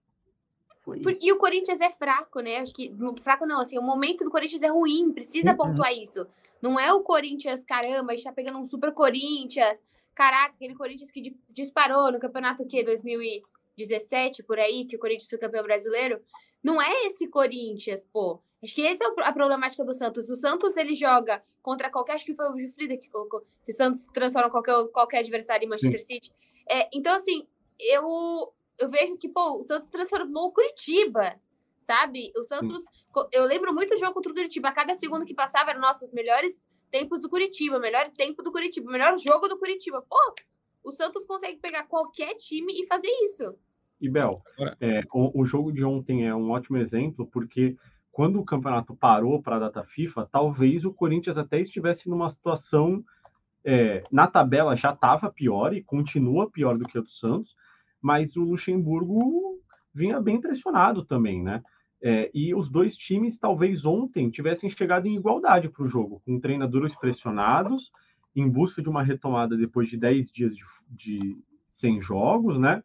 [0.84, 2.58] Foi E o Corinthians é fraco, né?
[2.58, 2.92] Acho que.
[3.20, 5.56] Fraco não, assim, o momento do Corinthians é ruim, precisa Uhum.
[5.56, 6.26] pontuar isso.
[6.62, 9.78] Não é o Corinthians, caramba, a gente tá pegando um super Corinthians.
[10.14, 12.82] Caraca, aquele Corinthians que di- disparou no campeonato que
[13.76, 16.20] 2017, por aí, que o Corinthians foi campeão brasileiro.
[16.62, 18.40] Não é esse Corinthians, pô.
[18.62, 20.28] Acho que essa é a problemática do Santos.
[20.28, 22.12] O Santos, ele joga contra qualquer.
[22.14, 23.40] Acho que foi o Gilfrida que colocou.
[23.64, 26.30] Que o Santos transforma qualquer, qualquer adversário em Manchester City.
[26.68, 27.46] É, então, assim,
[27.78, 31.34] eu, eu vejo que, pô, o Santos transformou o Curitiba,
[31.80, 32.32] sabe?
[32.36, 32.84] O Santos.
[33.12, 34.68] co- Eu lembro muito do jogo contra o Curitiba.
[34.68, 38.90] A cada segundo que passava eram nossos melhores tempos do Curitiba, melhor tempo do Curitiba,
[38.90, 40.02] melhor jogo do Curitiba.
[40.08, 40.16] Pô,
[40.82, 43.54] o Santos consegue pegar qualquer time e fazer isso.
[44.00, 44.42] E, Bel,
[44.80, 47.76] é, o, o jogo de ontem é um ótimo exemplo, porque
[48.10, 53.04] quando o campeonato parou para a data FIFA, talvez o Corinthians até estivesse numa situação.
[53.62, 57.54] é, na tabela já estava pior e continua pior do que a do Santos,
[58.00, 59.58] mas o Luxemburgo
[59.94, 61.62] vinha bem pressionado também, né?
[62.02, 66.40] É, e os dois times, talvez ontem, tivessem chegado em igualdade para o jogo, com
[66.40, 67.90] treinadores pressionados,
[68.34, 71.38] em busca de uma retomada depois de 10 dias de, de
[71.72, 72.82] sem jogos, né?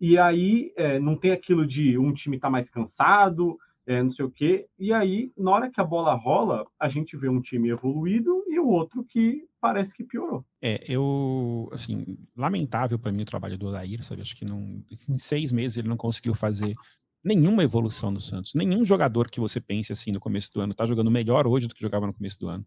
[0.00, 4.24] E aí é, não tem aquilo de um time tá mais cansado, é, não sei
[4.24, 4.66] o quê.
[4.78, 8.58] E aí, na hora que a bola rola, a gente vê um time evoluído e
[8.58, 10.44] o outro que parece que piorou.
[10.62, 14.22] É, eu, assim, lamentável para mim o trabalho do Odair, sabe?
[14.22, 16.74] Acho que não, em seis meses ele não conseguiu fazer
[17.22, 18.54] nenhuma evolução no Santos.
[18.54, 21.74] Nenhum jogador que você pense assim no começo do ano tá jogando melhor hoje do
[21.74, 22.64] que jogava no começo do ano.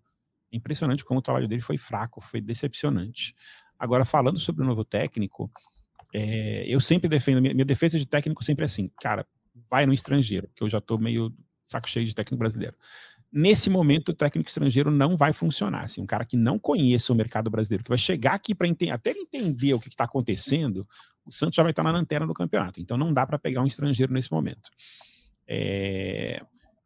[0.52, 3.36] É impressionante como o trabalho dele foi fraco, foi decepcionante.
[3.78, 5.52] Agora, falando sobre o novo técnico,
[6.14, 9.28] é, eu sempre defendo, minha, minha defesa de técnico sempre é assim, cara,
[9.70, 12.76] vai no estrangeiro, que eu já tô meio saco cheio de técnico brasileiro.
[13.32, 15.84] Nesse momento, o técnico estrangeiro não vai funcionar.
[15.84, 19.10] Assim, um cara que não conheça o mercado brasileiro, que vai chegar aqui para até
[19.10, 20.88] ele entender o que está acontecendo,
[21.26, 22.80] o Santos já vai estar na lanterna do campeonato.
[22.80, 24.70] Então não dá para pegar um estrangeiro nesse momento.
[25.46, 26.42] É,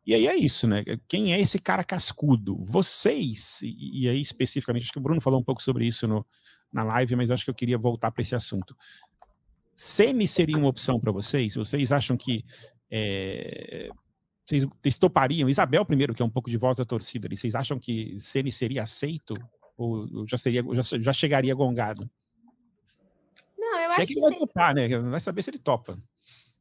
[0.06, 0.84] E aí é isso, né?
[1.08, 2.58] Quem é esse cara cascudo?
[2.65, 6.26] Vocês, e aí especificamente, acho que o Bruno falou um pouco sobre isso no,
[6.74, 8.76] na live, mas acho que eu queria voltar para esse assunto.
[9.82, 11.56] Sene seria uma opção para vocês?
[11.56, 12.46] Vocês acham que
[12.91, 13.89] é,
[14.46, 15.50] vocês, vocês topariam?
[15.50, 18.52] Isabel primeiro, que é um pouco de voz da torcida ali, vocês acham que Ceni
[18.52, 19.36] seria aceito?
[19.76, 22.08] Ou já, seria, já, já chegaria gongado?
[23.58, 24.20] Não, eu se acho é que que.
[24.20, 25.00] ele vai seria- topar, né?
[25.00, 25.98] Vai saber se ele topa.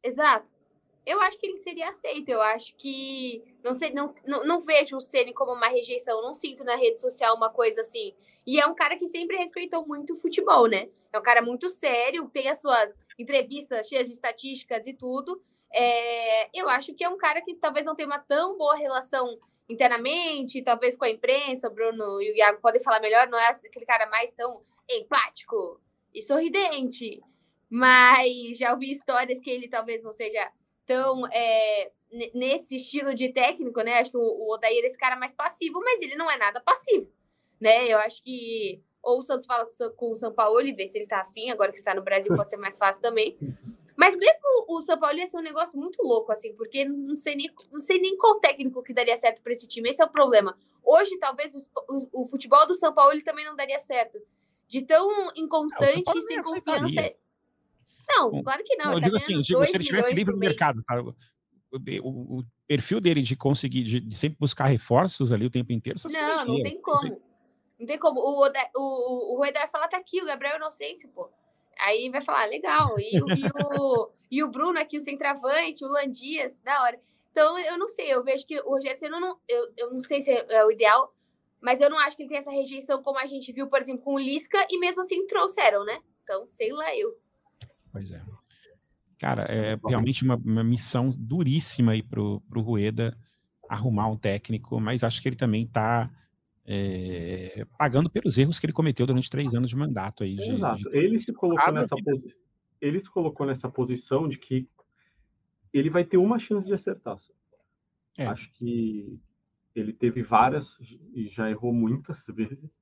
[0.03, 0.49] Exato.
[1.05, 2.29] Eu acho que ele seria aceito.
[2.29, 3.43] Eu acho que.
[3.63, 6.23] Não, sei, não, não, não vejo o Ceni como uma rejeição.
[6.23, 8.13] Não sinto na rede social uma coisa assim.
[8.47, 10.89] E é um cara que sempre respeitou muito o futebol, né?
[11.13, 15.41] É um cara muito sério, tem as suas entrevistas cheias de estatísticas e tudo.
[15.73, 19.39] É, eu acho que é um cara que talvez não tenha uma tão boa relação
[19.69, 21.67] internamente, talvez com a imprensa.
[21.67, 25.79] O Bruno e o Iago podem falar melhor, não é aquele cara mais tão empático
[26.13, 27.21] e sorridente.
[27.69, 30.51] Mas já ouvi histórias que ele talvez não seja
[30.85, 31.91] tão é,
[32.33, 33.99] nesse estilo de técnico, né?
[33.99, 36.59] Acho que o, o Odair é esse cara mais passivo, mas ele não é nada
[36.59, 37.09] passivo,
[37.59, 37.87] né?
[37.87, 41.07] Eu acho que ou o Santos fala com o São- Paulo e vê se ele
[41.07, 43.37] tá afim, agora que ele tá no Brasil pode ser mais fácil também.
[43.97, 47.35] Mas mesmo o São Paulo ia ser um negócio muito louco, assim, porque não sei
[47.35, 49.89] nem, não sei nem qual técnico que daria certo para esse time.
[49.89, 50.57] Esse é o problema.
[50.83, 51.53] Hoje, talvez,
[51.87, 54.17] o, o futebol do São Paulo ele também não daria certo.
[54.67, 56.85] De tão inconstante Paulo e sem confiança.
[56.85, 57.15] aceitaria.
[58.09, 58.85] Não, claro que não.
[58.93, 60.99] eu tá digo assim, eu digo, se ele tivesse livre no mercado, tá?
[61.01, 65.99] O, o- perfil dele de conseguir, de, de sempre buscar reforços ali o tempo inteiro,
[65.99, 67.21] só Não, não tem como.
[67.81, 68.19] Não tem como.
[68.19, 71.31] O, Ode, o, o Rueda vai falar, tá aqui, o Gabriel Inocêncio, pô.
[71.79, 72.99] Aí vai falar, legal.
[72.99, 77.01] E, e, o, e o Bruno aqui, o centroavante, o Landias, da hora.
[77.31, 80.21] Então, eu não sei, eu vejo que o Rogério Senna, não, eu, eu não sei
[80.21, 81.11] se é o ideal,
[81.59, 84.03] mas eu não acho que ele tem essa rejeição como a gente viu, por exemplo,
[84.03, 85.99] com o Lisca, e mesmo assim trouxeram, né?
[86.23, 87.17] Então, sei lá eu.
[87.91, 88.21] Pois é.
[89.17, 93.17] Cara, é realmente uma, uma missão duríssima aí pro, pro Rueda
[93.67, 96.11] arrumar um técnico, mas acho que ele também está
[96.73, 100.35] é, pagando pelos erros que ele cometeu durante três anos de mandato aí.
[100.35, 100.89] De, Exato.
[100.89, 100.97] De...
[100.97, 102.33] Ele se colocou nessa posi...
[102.79, 104.69] ele se colocou nessa posição de que
[105.73, 107.17] ele vai ter uma chance de acertar.
[108.17, 108.25] É.
[108.25, 109.19] Acho que
[109.75, 110.77] ele teve várias
[111.13, 112.79] e já errou muitas vezes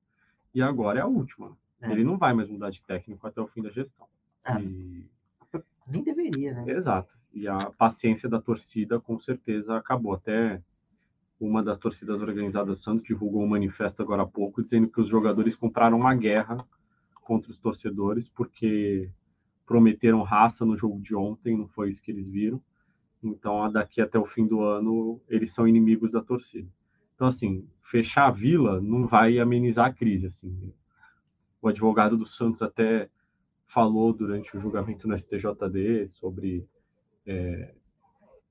[0.54, 1.58] e agora é a última.
[1.82, 1.90] É.
[1.90, 4.06] Ele não vai mais mudar de técnico até o fim da gestão.
[4.44, 5.04] Ah, e...
[5.88, 6.64] Nem deveria, né?
[6.70, 7.12] Exato.
[7.34, 10.14] E a paciência da torcida com certeza acabou.
[10.14, 10.62] Até
[11.40, 15.08] uma das torcidas organizadas do Santos divulgou um manifesto agora há pouco dizendo que os
[15.08, 16.58] jogadores compraram uma guerra
[17.22, 19.10] contra os torcedores porque
[19.64, 22.60] prometeram raça no jogo de ontem, não foi isso que eles viram.
[23.22, 26.68] Então, daqui até o fim do ano, eles são inimigos da torcida.
[27.14, 30.26] Então, assim, fechar a vila não vai amenizar a crise.
[30.26, 30.72] Assim.
[31.62, 33.08] O advogado do Santos até
[33.66, 36.66] falou durante o julgamento no STJD sobre
[37.24, 37.74] é,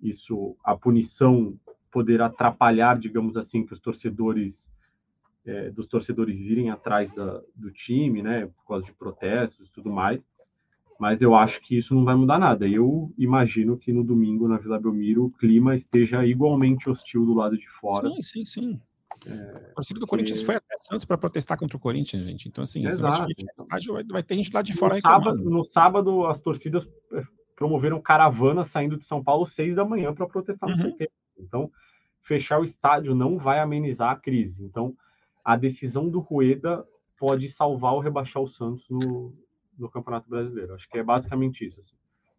[0.02, 1.60] isso, a punição
[1.92, 4.70] poder atrapalhar, digamos assim, que os torcedores
[5.46, 9.90] é, dos torcedores irem atrás da, do time, né, por causa de protestos e tudo
[9.90, 10.22] mais.
[11.00, 12.68] Mas eu acho que isso não vai mudar nada.
[12.68, 17.58] Eu imagino que no domingo na Vila Belmiro o clima esteja igualmente hostil do lado
[17.58, 18.10] de fora.
[18.10, 18.82] Sim, sim, sim.
[19.26, 22.48] É, a torcida do Corinthians foi até Santos para protestar contra o Corinthians, gente.
[22.48, 23.28] Então, assim, Exato.
[23.70, 27.24] Vai, vai, ter gente lá de fora no sábado, no sábado, as torcidas é,
[27.56, 30.92] promoveram caravana saindo de São Paulo seis da manhã para protestar no uhum.
[30.92, 31.10] CT.
[31.42, 31.72] Então,
[32.22, 34.64] fechar o estádio não vai amenizar a crise.
[34.64, 34.96] Então,
[35.44, 36.86] a decisão do Rueda
[37.18, 39.34] pode salvar ou rebaixar o Santos no,
[39.78, 40.74] no Campeonato Brasileiro.
[40.74, 41.80] Acho que é basicamente isso.
[41.80, 41.96] Assim.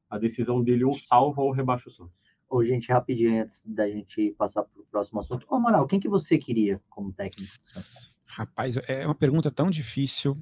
[0.09, 2.15] A decisão dele ou salva ou rebaixa o Santos.
[2.49, 5.47] Ô, gente, rapidinho, antes da gente passar para o próximo assunto.
[5.49, 7.53] Ô, Amaral, quem que você queria como técnico?
[8.29, 10.37] Rapaz, é uma pergunta tão difícil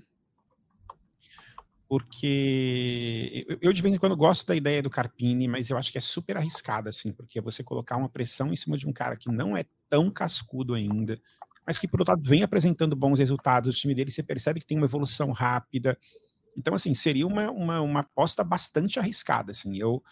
[1.88, 5.96] porque eu, de vez em quando gosto da ideia do Carpini, mas eu acho que
[5.96, 9.16] é super arriscada, assim, porque é você colocar uma pressão em cima de um cara
[9.16, 11.18] que não é tão cascudo ainda,
[11.66, 14.66] mas que, por outro lado, vem apresentando bons resultados, o time dele você percebe que
[14.66, 15.98] tem uma evolução rápida.
[16.54, 19.78] Então, assim, seria uma, uma, uma aposta bastante arriscada, assim.
[19.78, 20.02] Eu,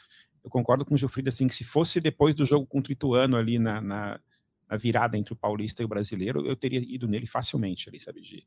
[0.42, 3.36] eu concordo com o Gilfrida, assim, que se fosse depois do jogo contra o Ituano
[3.36, 4.20] ali na, na,
[4.68, 8.20] na virada entre o paulista e o brasileiro, eu teria ido nele facilmente, ali, sabe,
[8.22, 8.46] de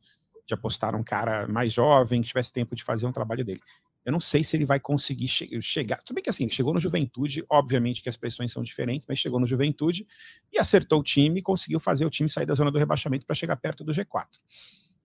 [0.50, 3.62] de apostar um cara mais jovem, que tivesse tempo de fazer um trabalho dele.
[4.04, 6.02] Eu não sei se ele vai conseguir che chegar.
[6.04, 9.20] Tudo bem que assim, ele chegou no Juventude, obviamente que as pressões são diferentes, mas
[9.20, 10.08] chegou no Juventude
[10.52, 13.36] e acertou o time e conseguiu fazer o time sair da zona do rebaixamento para
[13.36, 14.26] chegar perto do G4.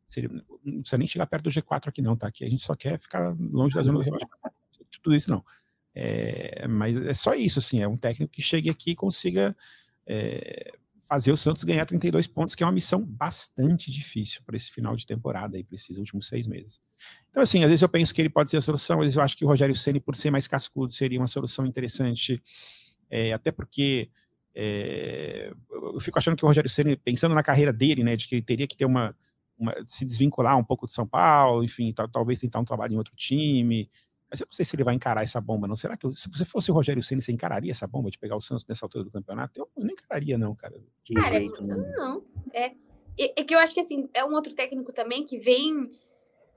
[0.06, 0.30] Seria,
[0.64, 2.28] não precisa nem chegar perto do G4 aqui, não, tá?
[2.28, 4.54] Aqui a gente só quer ficar longe da zona do rebaixamento.
[5.02, 5.44] Tudo isso não.
[5.94, 9.54] É, mas é só isso, assim, é um técnico que chegue aqui e consiga
[10.06, 10.72] é,
[11.06, 14.96] fazer o Santos ganhar 32 pontos, que é uma missão bastante difícil para esse final
[14.96, 16.80] de temporada, para esses últimos seis meses.
[17.30, 19.22] Então, assim, às vezes eu penso que ele pode ser a solução, às vezes eu
[19.22, 22.42] acho que o Rogério Ceni por ser mais cascudo, seria uma solução interessante,
[23.10, 24.10] é, até porque
[24.54, 28.34] é, eu fico achando que o Rogério Ceni pensando na carreira dele, né, de que
[28.34, 29.14] ele teria que ter uma,
[29.58, 33.14] uma se desvincular um pouco de São Paulo, enfim, talvez tentar um trabalho em outro
[33.16, 33.88] time,
[34.34, 35.76] mas eu não sei se ele vai encarar essa bomba, não.
[35.76, 38.40] Será que se você fosse o Rogério Senna, você encararia essa bomba de pegar o
[38.40, 39.60] Santos nessa altura do campeonato?
[39.60, 40.74] Eu não encararia, não, cara.
[41.14, 41.40] cara,
[41.96, 42.24] não.
[42.52, 42.72] É,
[43.16, 45.88] é que eu acho que assim, é um outro técnico também que vem.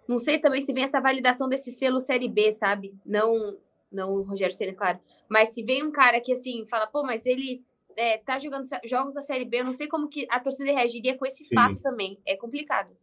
[0.08, 2.96] Não sei também se vem essa validação desse selo Série B, sabe?
[3.06, 3.56] Não,
[3.92, 5.00] não o Rogério Senna, claro.
[5.30, 7.64] Mas se vem um cara que assim fala, pô, mas ele
[7.96, 11.16] é, tá jogando jogos da Série B, eu não sei como que a torcida reagiria
[11.16, 11.54] com esse Sim.
[11.54, 12.18] fato também.
[12.26, 12.98] É complicado.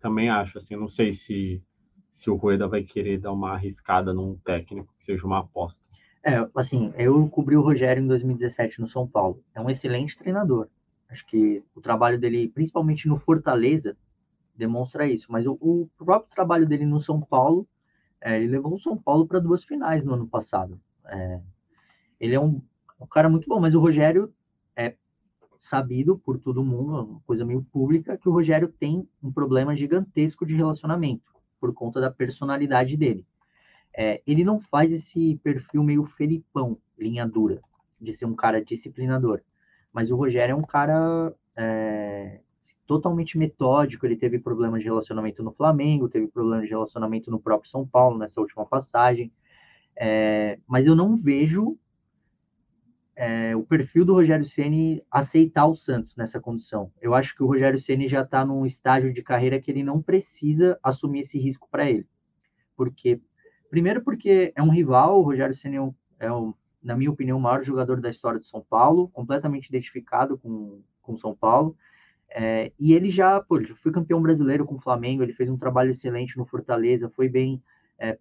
[0.00, 1.62] Também acho, assim, não sei se
[2.10, 5.82] se o Rueda vai querer dar uma arriscada num técnico que seja uma aposta.
[6.22, 9.42] É, assim, eu cobri o Rogério em 2017 no São Paulo.
[9.54, 10.68] É um excelente treinador.
[11.08, 13.96] Acho que o trabalho dele, principalmente no Fortaleza,
[14.54, 15.32] demonstra isso.
[15.32, 17.66] Mas o, o próprio trabalho dele no São Paulo,
[18.20, 20.78] é, ele levou o São Paulo para duas finais no ano passado.
[21.06, 21.40] É,
[22.20, 22.60] ele é um,
[23.00, 24.32] um, cara muito bom, mas o Rogério
[24.76, 24.94] é
[25.58, 30.44] sabido por todo mundo, uma coisa meio pública, que o Rogério tem um problema gigantesco
[30.44, 31.29] de relacionamento
[31.60, 33.26] por conta da personalidade dele.
[33.96, 37.60] É, ele não faz esse perfil meio Felipão, linha dura,
[38.00, 39.40] de ser um cara disciplinador.
[39.92, 42.40] Mas o Rogério é um cara é,
[42.86, 44.06] totalmente metódico.
[44.06, 48.18] Ele teve problemas de relacionamento no Flamengo, teve problemas de relacionamento no próprio São Paulo,
[48.18, 49.32] nessa última passagem.
[49.96, 51.76] É, mas eu não vejo
[53.22, 56.90] é, o perfil do Rogério Ceni aceitar o Santos nessa condição.
[57.02, 60.00] Eu acho que o Rogério Ceni já está num estágio de carreira que ele não
[60.00, 62.08] precisa assumir esse risco para ele.
[62.74, 63.20] Porque
[63.68, 67.40] primeiro porque é um rival, o Rogério Ceni é, é um, na minha opinião, o
[67.40, 71.76] maior jogador da história de São Paulo, completamente identificado com com São Paulo.
[72.30, 75.58] É, e ele já, pô, ele foi campeão brasileiro com o Flamengo, ele fez um
[75.58, 77.62] trabalho excelente no Fortaleza, foi bem.
[77.98, 78.18] É,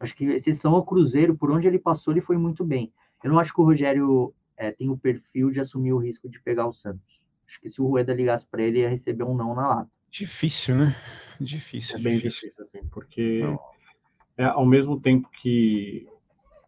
[0.00, 2.90] acho que exceção ao Cruzeiro, por onde ele passou, ele foi muito bem.
[3.26, 6.40] Eu não acho que o Rogério é, tem o perfil de assumir o risco de
[6.40, 7.20] pegar o Santos.
[7.44, 9.90] Acho que se o Rueda ligasse para ele, ia receber um não na lata.
[10.08, 10.96] Difícil, né?
[11.40, 11.96] Difícil.
[11.96, 13.42] É bem difícil, difícil assim, porque
[14.38, 16.06] é, ao mesmo tempo que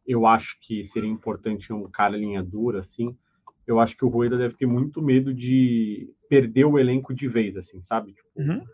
[0.05, 3.17] eu acho que seria importante um cara linha dura, assim,
[3.65, 7.57] eu acho que o Rueda deve ter muito medo de perder o elenco de vez,
[7.57, 8.15] assim, sabe?
[8.15, 8.67] Tipo, uhum.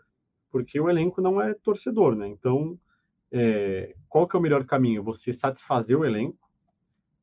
[0.49, 2.27] Porque o elenco não é torcedor, né?
[2.27, 2.79] Então,
[3.31, 5.03] é, qual que é o melhor caminho?
[5.03, 6.44] Você satisfazer o elenco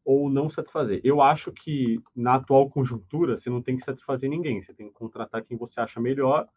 [0.05, 1.01] ou não satisfazer?
[1.05, 4.95] Eu acho que na atual conjuntura você não tem que satisfazer ninguém, você tem que
[4.95, 6.49] contratar quem você acha melhor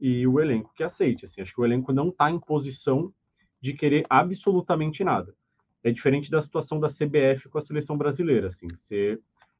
[0.00, 1.24] e o elenco que aceite.
[1.24, 3.12] Assim, acho que o elenco não está em posição
[3.60, 5.34] de querer absolutamente nada.
[5.84, 8.48] É diferente da situação da CBF com a seleção brasileira.
[8.48, 9.18] Assim, você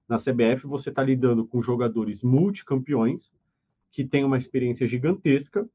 [0.09, 3.31] na CBF você está lidando com jogadores multicampeões
[3.91, 5.69] que têm uma experiência gigantesca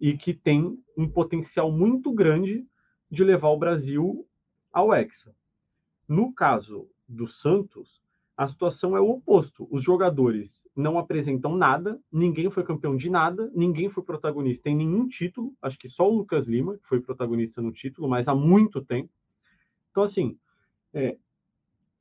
[0.00, 2.66] e que têm um potencial muito grande
[3.10, 4.26] de levar o Brasil
[4.72, 5.34] ao Hexa.
[6.08, 8.02] No caso do Santos,
[8.36, 9.68] a situação é o oposto.
[9.70, 15.06] Os jogadores não apresentam nada, ninguém foi campeão de nada, ninguém foi protagonista em nenhum
[15.06, 15.54] título.
[15.60, 19.10] Acho que só o Lucas Lima foi protagonista no título, mas há muito tempo.
[19.90, 20.38] Então, assim,
[20.94, 21.18] é,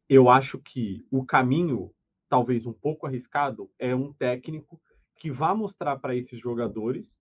[0.08, 1.94] eu acho que o caminho,
[2.28, 4.82] talvez um pouco arriscado, é um técnico
[5.18, 7.18] que vá mostrar para esses jogadores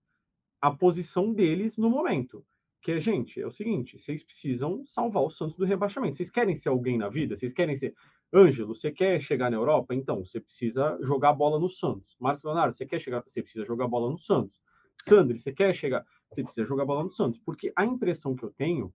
[0.59, 2.45] a posição deles no momento.
[2.81, 6.17] Que é, gente, é o seguinte: vocês precisam salvar o Santos do rebaixamento.
[6.17, 7.37] Vocês querem ser alguém na vida?
[7.37, 7.95] Vocês querem ser.
[8.33, 9.93] Ângelo, você quer chegar na Europa?
[9.93, 12.15] Então, você precisa jogar bola no Santos.
[12.19, 13.21] Marcos Leonardo, você quer chegar?
[13.27, 14.59] Você precisa jogar bola no Santos.
[15.03, 16.05] Sandri, você quer chegar?
[16.29, 17.39] Você precisa jogar bola no Santos.
[17.45, 18.93] Porque a impressão que eu tenho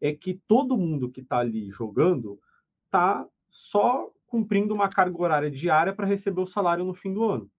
[0.00, 2.38] é que todo mundo que está ali jogando
[2.84, 7.50] está só cumprindo uma carga horária diária para receber o salário no fim do ano.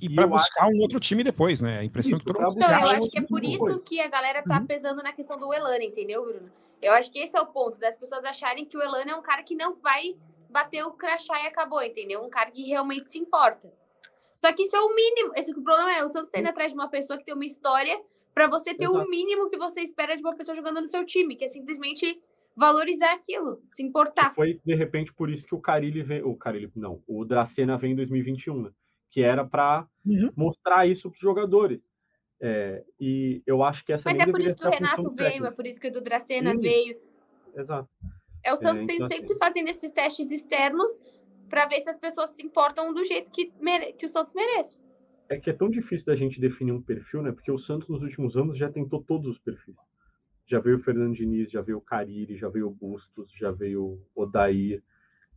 [0.00, 0.76] E, e para buscar acho...
[0.76, 1.78] um outro time depois, né?
[1.78, 3.82] A impressão isso, que todo mundo Então, eu acho que é por isso depois.
[3.84, 4.66] que a galera tá uhum.
[4.66, 6.50] pesando na questão do Elano, entendeu, Bruno?
[6.80, 9.22] Eu acho que esse é o ponto, das pessoas acharem que o Elano é um
[9.22, 10.16] cara que não vai
[10.50, 12.22] bater o crachá e acabou, entendeu?
[12.22, 13.72] Um cara que realmente se importa.
[14.40, 15.32] Só que isso é o mínimo.
[15.34, 17.44] Esse o problema é, o Santos tá indo atrás de uma pessoa que tem uma
[17.44, 17.98] história
[18.34, 19.04] para você ter Exato.
[19.04, 22.20] o mínimo que você espera de uma pessoa jogando no seu time, que é simplesmente
[22.54, 24.34] valorizar aquilo, se importar.
[24.34, 26.22] Foi, de repente, por isso que o Carilli vem.
[26.22, 28.70] O Carilli, não, o Dracena vem em 2021, né?
[29.10, 30.30] Que era para uhum.
[30.36, 31.80] mostrar isso para os jogadores.
[32.40, 35.50] É, e eu acho que essa Mas é por isso que o Renato veio, é
[35.50, 36.60] por isso que o Dracena Sim.
[36.60, 37.00] veio.
[37.54, 37.88] Exato.
[38.42, 39.38] É o Santos é, então, sempre assim...
[39.38, 40.90] fazendo esses testes externos
[41.48, 43.92] para ver se as pessoas se importam do jeito que, mere...
[43.94, 44.78] que o Santos merece.
[45.28, 47.32] É que é tão difícil da gente definir um perfil, né?
[47.32, 49.74] Porque o Santos nos últimos anos já tentou todos os perfis
[50.46, 54.00] já veio o Fernando Diniz, já veio o Cariri, já veio o Bustos, já veio
[54.14, 54.82] o Odair,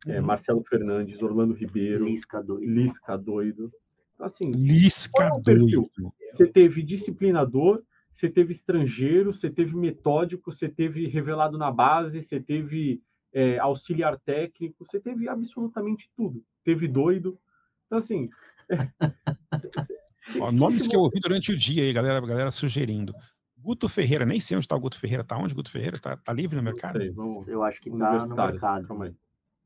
[0.06, 0.16] é, uhum.
[0.16, 2.66] é, Marcelo Fernandes, Orlando Ribeiro, Lisca doido.
[2.66, 3.72] Lisca doido.
[4.14, 5.90] Então, assim, Lisca doido.
[6.34, 12.40] Você teve disciplinador, você teve estrangeiro, você teve metódico, você teve revelado na base, você
[12.40, 13.02] teve
[13.34, 16.44] é, auxiliar técnico, você teve absolutamente tudo.
[16.64, 17.40] Teve doido.
[17.86, 18.30] Então, assim.
[20.40, 23.14] Ó, nomes que eu ouvi durante o dia aí, galera, galera sugerindo.
[23.58, 25.24] Guto Ferreira, nem sei onde está o Guto Ferreira.
[25.24, 25.98] Está onde Guto Ferreira?
[25.98, 26.98] Está tá livre no mercado?
[26.98, 28.88] Sei, vamos, eu acho que está no mercado.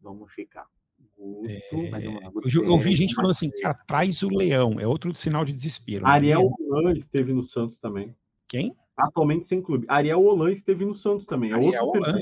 [0.04, 0.68] Vamos ficar.
[1.18, 1.60] Guto, é,
[2.44, 4.80] eu, eu ouvi gente falando assim, cara, traz o leão.
[4.80, 6.04] É outro sinal de desespero.
[6.04, 6.12] Né?
[6.12, 8.16] Ariel Holan esteve no Santos também.
[8.48, 8.76] Quem?
[8.98, 9.86] Atualmente sem clube.
[9.88, 11.52] Ariel Holan esteve no Santos também.
[11.52, 12.20] É Ariel outro Holan,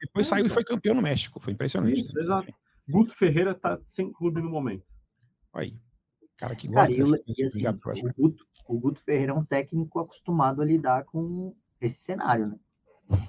[0.00, 1.40] Depois é, saiu e foi campeão no México.
[1.40, 2.00] Foi impressionante.
[2.00, 2.22] Isso, né?
[2.22, 2.52] Exato.
[2.88, 4.84] Guto Ferreira está sem clube no momento.
[5.52, 5.74] Aí.
[6.36, 9.98] Cara que gosta cara, eu, e, assim, o, Guto, o Guto Ferreira é um técnico
[9.98, 12.58] acostumado a lidar com esse cenário, né?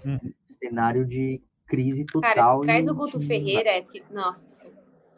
[0.05, 0.33] Uhum.
[0.45, 2.33] Cenário de crise total.
[2.33, 4.67] Cara, se traz o Guto Ferreira, é, nossa,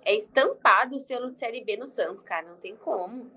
[0.06, 3.32] é estampado o selo de Série B no Santos, cara, não tem como.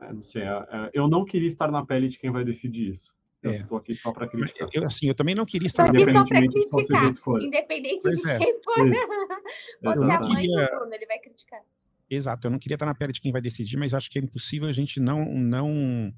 [0.00, 2.92] É, não sei, é, é, eu não queria estar na pele de quem vai decidir
[2.92, 3.12] isso.
[3.42, 4.68] Eu estou aqui só para criticar.
[4.72, 7.10] Eu, assim, eu também não queria estar na pele só para criticar,
[7.40, 8.38] independente de é.
[8.38, 8.76] quem for.
[9.82, 10.64] Pode ser a mãe queria...
[10.66, 11.60] do Bruno, ele vai criticar.
[12.08, 14.22] Exato, eu não queria estar na pele de quem vai decidir, mas acho que é
[14.22, 16.12] impossível a gente não, não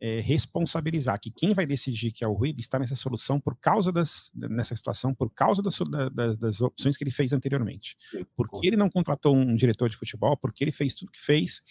[0.00, 3.92] é, responsabilizar que quem vai decidir que é o Rui está nessa solução por causa
[3.92, 5.78] das, nessa situação, por causa das,
[6.12, 7.96] das, das opções que ele fez anteriormente.
[8.34, 11.62] Porque ele não contratou um diretor de futebol, porque ele fez tudo que fez,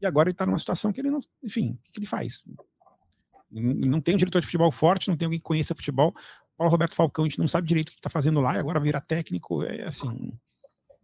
[0.00, 2.42] e agora ele está numa situação que ele não, enfim, o que ele faz?
[3.50, 6.12] Não tem um diretor de futebol forte, não tem alguém que conheça futebol.
[6.56, 8.80] Paulo Roberto Falcão, a gente não sabe direito o que está fazendo lá, e agora
[8.80, 10.32] vira técnico, é assim,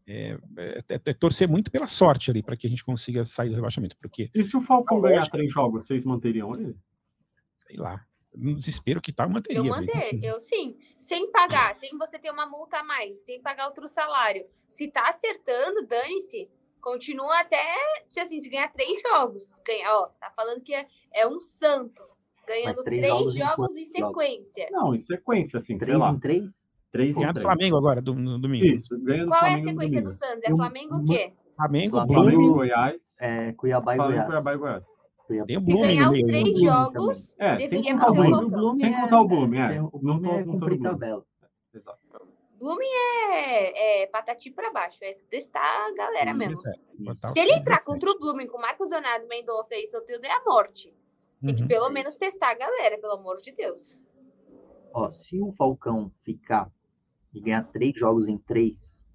[0.07, 3.49] é, é, é, é torcer muito pela sorte ali para que a gente consiga sair
[3.49, 3.97] do rebaixamento.
[3.99, 6.77] Porque, e se o Falcão ganhar três jogos, vocês manteriam ele?
[7.67, 8.05] Sei lá.
[8.35, 9.59] No desespero que tá, eu manteria.
[9.59, 10.77] Eu manter, eu sim.
[10.99, 14.47] Sem pagar, sem você ter uma multa a mais, sem pagar outro salário.
[14.69, 16.49] Se tá acertando, dane-se.
[16.81, 17.77] Continua até,
[18.09, 19.51] se assim, se ganhar três jogos.
[19.65, 22.33] Ganha, ó, tá falando que é, é um Santos.
[22.47, 24.67] Ganhando três, três, jogos, jogos em, em sequência.
[24.73, 26.11] Não, em sequência, assim, três sei lá.
[26.11, 26.62] em três?
[26.93, 28.67] Três Ganhar do Flamengo agora, do, no domingo.
[28.67, 30.45] Isso, ganha do Qual Flamengo é a sequência do Santos?
[30.45, 31.33] É Flamengo o quê?
[31.57, 34.27] Flamengo, Flamengo, Blooming, Goiás, É, Cuiabá e Flamengo, Goiás.
[34.29, 34.85] Cuiabá e Goiás.
[35.29, 38.51] Tem o Se Blooming ganhar os três Blooming jogos, É, sem deveria contar o.
[38.51, 39.83] Blooming Sem é- contar o Blooming, é.
[39.83, 40.83] O tô é contando o cumprir Blooming.
[40.83, 41.25] tabela.
[41.75, 41.99] Exato.
[42.59, 42.85] Blooming
[43.33, 46.61] é, é patati pra baixo, é testar a galera mesmo.
[46.69, 47.87] É, Se ele entrar 17.
[47.87, 50.95] contra o Blooming com Marcos Leonardo, Mendonça e Soteldo, é a morte.
[51.45, 51.69] Tem que Uhum.
[51.69, 53.99] pelo menos testar a galera, pelo amor de Deus.
[54.95, 56.71] Ó, se o Falcão ficar
[57.35, 59.07] e ganhar três jogos em três,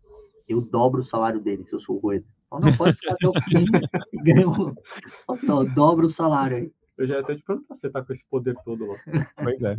[0.47, 2.26] eu dobro o salário dele, se eu sou o Rueda.
[2.47, 3.65] Então não pode ficar até o fim
[4.13, 4.76] e ganha o...
[5.28, 6.72] Ó, dobra o salário aí.
[6.97, 8.95] Eu já ia até te perguntar se você tá com esse poder todo lá.
[9.36, 9.78] Pois é.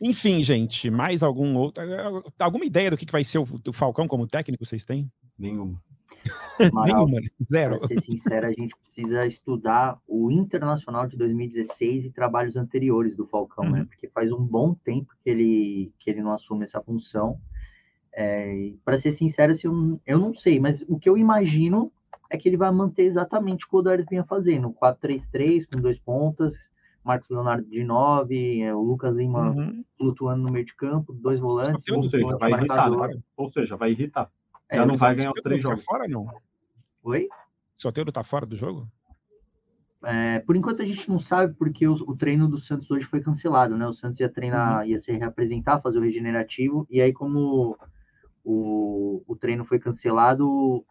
[0.00, 1.82] Enfim, gente, mais algum outro.
[2.38, 5.10] Alguma ideia do que vai ser o Falcão como técnico vocês têm?
[5.38, 5.80] Nenhuma.
[6.60, 7.28] Amaral, Nenhuma, né?
[7.50, 7.78] zero.
[7.78, 13.26] Para ser sincero, a gente precisa estudar o Internacional de 2016 e trabalhos anteriores do
[13.26, 13.80] Falcão, né?
[13.80, 13.86] Uhum.
[13.86, 17.38] Porque faz um bom tempo que ele, que ele não assume essa função.
[18.84, 21.92] Para ser sincero, assim, eu, eu não sei, mas o que eu imagino
[22.30, 25.98] é que ele vai manter exatamente o que o Odair vinha fazendo: 4-3-3, com dois
[25.98, 26.54] pontas,
[27.04, 29.84] Marcos Leonardo de 9, o Lucas Lima Uhum.
[29.98, 33.22] flutuando no meio de campo, dois volantes, Ou um Ou seja, vai irritar, né?
[33.36, 34.30] Ou seja, vai irritar.
[34.70, 35.84] É, Já não vai ganhar os três vai jogos.
[35.84, 36.26] ficar fora, não?
[37.02, 37.28] Oi?
[37.76, 38.88] Soteldo tá fora do jogo?
[40.04, 43.20] É, por enquanto a gente não sabe porque o, o treino do Santos hoje foi
[43.20, 43.86] cancelado, né?
[43.86, 47.76] O Santos ia treinar, ia se reapresentar, fazer o regenerativo, e aí como
[48.44, 50.84] o, o treino foi cancelado, o,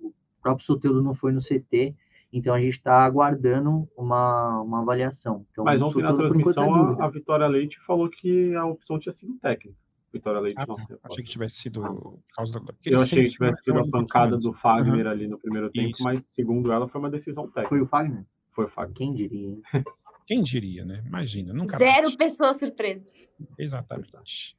[0.00, 1.94] o próprio Soteldo não foi no CT,
[2.32, 5.46] então a gente está aguardando uma, uma avaliação.
[5.52, 7.04] Então, Mas o ontem na Soteldo, por enquanto, é transmissão, a, dúvida.
[7.04, 9.78] a Vitória Leite falou que a opção tinha sido técnica.
[10.16, 10.74] Vitória Leite, Ah, tá.
[11.04, 12.60] Achei que tivesse sido por causa da.
[12.84, 16.02] Eu achei que tivesse sido a pancada do Fagner ali no primeiro tempo, Isso.
[16.02, 17.68] mas segundo ela foi uma decisão técnica.
[17.68, 18.24] Foi o Fagner?
[18.52, 18.94] Foi o Fagner.
[18.96, 19.48] Quem diria?
[19.48, 19.62] hein?
[20.26, 21.02] Quem diria, né?
[21.06, 22.16] Imagina, nunca Zero bate.
[22.16, 23.28] pessoas surpresas.
[23.56, 24.56] Exatamente.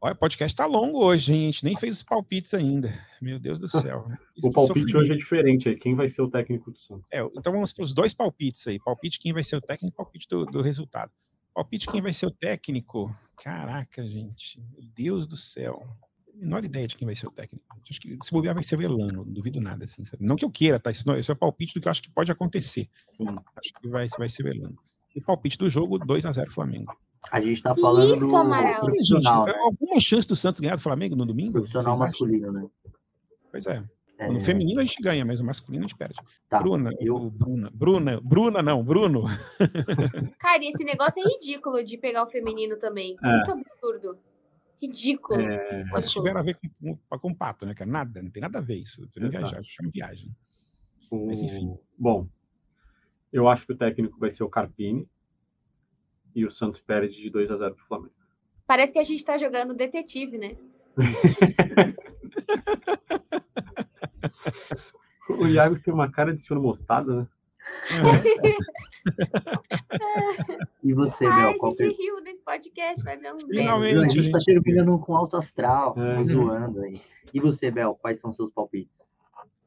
[0.00, 1.42] Olha, o podcast tá longo hoje, hein?
[1.42, 2.92] A gente nem fez os palpites ainda.
[3.20, 4.08] Meu Deus do céu.
[4.36, 4.98] Isso O palpite sofrimento.
[4.98, 5.76] hoje é diferente aí.
[5.76, 7.06] Quem vai ser o técnico do Santos?
[7.12, 8.80] É, então vamos para os dois palpites aí.
[8.80, 11.12] Palpite quem vai ser o técnico, palpite do, do resultado.
[11.54, 13.14] Palpite quem vai ser o técnico.
[13.42, 14.60] Caraca, gente.
[14.72, 15.84] Meu Deus do céu.
[16.32, 17.64] Menor ideia de quem vai ser o técnico.
[17.90, 20.24] Acho que se bobear vai ser o Elano, não duvido nada, assim, sabe?
[20.24, 20.90] Não que eu queira, tá?
[20.92, 22.88] Isso, não, isso é o palpite do que eu acho que pode acontecer.
[23.18, 23.34] Hum.
[23.56, 24.78] Acho que vai, vai ser o Elano.
[25.14, 26.96] E palpite do jogo, 2 a 0 Flamengo.
[27.30, 28.84] A gente está falando Isso, do Amaral.
[28.84, 29.52] Gente, né?
[29.64, 31.52] alguma chance do Santos ganhar do Flamengo no domingo?
[31.52, 32.28] profissional Vocês acham?
[32.28, 32.66] masculino, né?
[33.50, 33.84] Pois é.
[34.24, 36.14] É, No feminino a gente ganha, mas o masculino a gente perde.
[36.48, 36.60] tá.
[36.60, 39.24] Bruna, eu- o Bruna, Bruna, Bruna não, Bruno.
[40.38, 43.16] Cara, e esse negócio é ridículo de pegar o feminino também.
[43.22, 43.36] É.
[43.36, 44.18] Muito absurdo.
[44.80, 45.40] Ridículo.
[45.40, 47.90] É, Mas tiveram a ver com, com, com pato, né, cara?
[47.90, 49.06] Nada, não tem nada a ver isso.
[49.08, 50.30] Tem viajar, chama viagem.
[51.10, 51.76] o- Mas, enfim.
[51.96, 52.26] Bom,
[53.32, 55.08] eu acho que o técnico vai ser o Carpini
[56.34, 58.14] e o Santos perde de 2 a 0 pro Flamengo.
[58.66, 60.56] Parece que a gente tá jogando detetive, né?
[65.38, 67.26] O Iago tem uma cara de senhor mostarda, né?
[70.82, 73.94] E você, Ai, Bel, a gente riu nesse podcast fazer uns Finalmente.
[73.94, 74.12] meses.
[74.12, 76.24] a gente tá terminando com alto astral, É.
[76.24, 77.00] zoando aí.
[77.32, 79.12] E você, Bel, quais são seus palpites?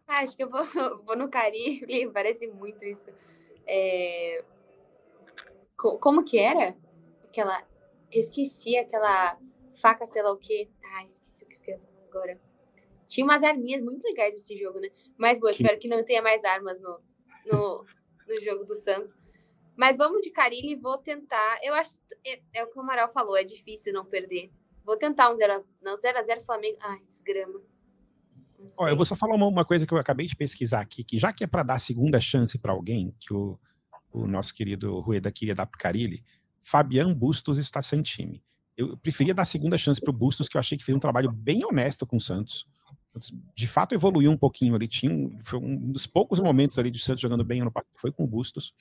[0.08, 0.64] Ah, acho que eu vou,
[1.06, 3.06] vou no Cari, porque parece muito isso.
[3.66, 4.44] É,
[5.78, 6.76] co- Como que era?
[7.30, 7.64] Aquela.
[8.12, 9.38] Eu esqueci aquela
[9.82, 10.70] faca, sei lá o quê.
[10.96, 12.40] Ah, esqueci o que eu ia falar agora.
[13.08, 14.90] Tinha umas arminhas muito legais esse jogo, né?
[15.18, 17.00] Mas, boa, espero que não tenha mais armas no,
[17.46, 17.86] no,
[18.28, 19.16] no jogo do Santos.
[19.76, 21.60] Mas vamos de Carilli e vou tentar.
[21.62, 21.96] Eu acho.
[22.26, 24.52] É, é o que o Amaral falou, é difícil não perder.
[24.86, 26.78] Vou tentar um 0x0 não, 0 a 0 Flamengo.
[26.80, 27.60] Ai, desgrama.
[28.78, 31.20] Ó, eu vou só falar uma, uma coisa que eu acabei de pesquisar aqui, que
[31.20, 33.60] já que é para dar segunda chance para alguém, que o,
[34.12, 36.24] o nosso querido Rueda queria dar pro Carilli,
[36.64, 38.44] Fabian Bustos está sem time.
[38.76, 41.64] Eu preferia dar segunda chance pro Bustos, que eu achei que fez um trabalho bem
[41.64, 42.66] honesto com o Santos.
[43.56, 44.88] De fato, evoluiu um pouquinho ali.
[44.88, 48.12] Tinha, um- foi um dos poucos momentos ali de Santos jogando bem ano passado, foi
[48.12, 48.74] com o Bustos.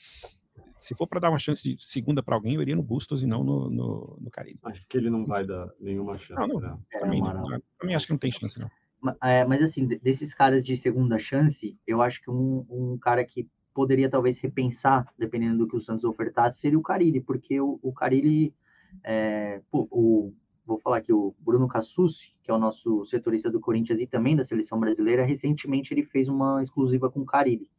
[0.78, 3.26] Se for para dar uma chance de segunda para alguém, eu iria no Bustos e
[3.26, 4.30] não no, no, no.
[4.64, 6.35] Acho que ele não vai dar nenhuma chance.
[6.41, 6.61] Não, não.
[6.61, 8.70] pra- É, Também, não, também acho que não tem chance, não.
[9.22, 13.24] É, mas assim, de- desses caras de segunda chance, eu acho que um, um cara
[13.24, 17.78] que poderia talvez repensar, dependendo do que o Santos ofertasse, seria o Carilli, porque o,
[17.82, 18.55] o Carilli,
[19.03, 20.32] é, pô, o,
[20.67, 24.35] vou falar aqui, o Bruno Cassucci, que é o nosso setorista do Corinthians e também
[24.35, 27.71] da seleção brasileira, recentemente ele fez uma exclusiva com o Caribe.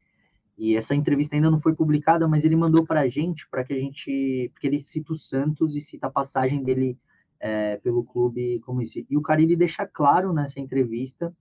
[0.57, 3.73] E essa entrevista ainda não foi publicada, mas ele mandou para a gente, para que
[3.73, 4.49] a gente.
[4.53, 6.97] Porque ele cita o Santos e cita a passagem dele
[7.39, 8.99] é, pelo clube como isso.
[9.09, 11.35] E o Caribe deixa claro nessa entrevista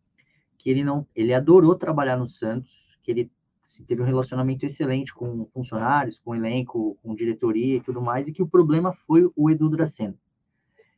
[0.58, 1.06] que ele não.
[1.14, 3.30] Ele adorou trabalhar no Santos, que ele
[3.68, 8.32] assim, teve um relacionamento excelente com funcionários, com elenco, com diretoria e tudo mais, e
[8.32, 10.16] que o problema foi o Edu Dracena.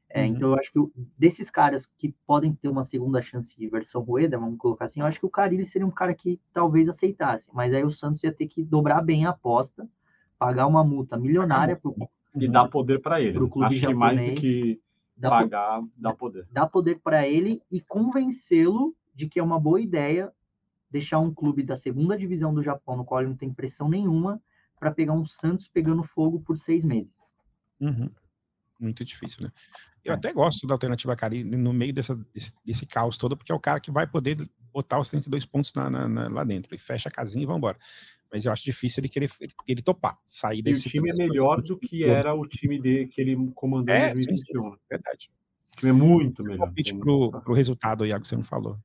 [0.09, 0.27] É, uhum.
[0.29, 0.79] Então, eu acho que
[1.19, 5.07] desses caras que podem ter uma segunda chance de versão Rueda, vamos colocar assim, eu
[5.07, 8.33] acho que o Carilli seria um cara que talvez aceitasse, mas aí o Santos ia
[8.33, 9.89] ter que dobrar bem a aposta,
[10.39, 11.95] pagar uma multa milionária pro,
[12.35, 13.33] e dar poder para ele.
[13.33, 14.81] Pro clube acho japonês, que mais do que
[15.17, 16.47] dá pagar, dá poder.
[16.53, 20.33] Dá poder para ele e convencê-lo de que é uma boa ideia
[20.91, 24.41] deixar um clube da segunda divisão do Japão, no qual ele não tem pressão nenhuma,
[24.79, 27.33] para pegar um Santos pegando fogo por seis meses.
[27.81, 28.11] Uhum.
[28.79, 29.53] Muito difícil, né?
[30.05, 33.55] Eu até gosto da alternativa Cari no meio dessa, desse, desse, caos todo, porque é
[33.55, 36.74] o cara que vai poder botar os 32 pontos na, na, na, lá dentro.
[36.74, 37.77] E fecha a casinha e vamos embora.
[38.31, 39.31] Mas eu acho difícil ele querer
[39.66, 40.87] ele topar, sair desse.
[40.87, 44.11] E o time é melhor do que era o time de, que ele comandou é,
[44.11, 44.70] em 2021.
[44.70, 45.31] Sim, verdade.
[45.72, 46.66] O time é muito melhor.
[46.66, 48.79] Palpite pro, pro resultado, Iago, você não falou.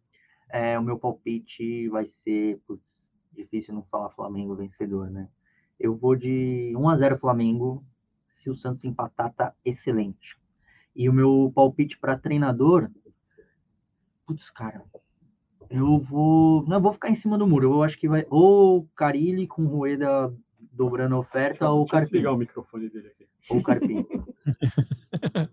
[0.49, 2.59] É, o meu palpite vai ser.
[2.67, 2.83] Putz,
[3.31, 5.27] difícil não falar Flamengo vencedor, né?
[5.79, 7.83] Eu vou de 1 a 0 Flamengo.
[8.41, 10.35] Se o Santos empatar, tá excelente.
[10.95, 12.89] E o meu palpite para treinador.
[14.25, 14.83] Putz, cara.
[15.69, 16.65] Eu vou.
[16.67, 17.71] Não, eu vou ficar em cima do muro.
[17.71, 18.25] Eu acho que vai.
[18.31, 20.33] Ou Carilli com Rueda
[20.71, 22.01] dobrando a oferta, ou Carpinho.
[22.01, 23.27] Deixa eu ligar o microfone dele aqui.
[23.47, 24.07] Ou Carpinho.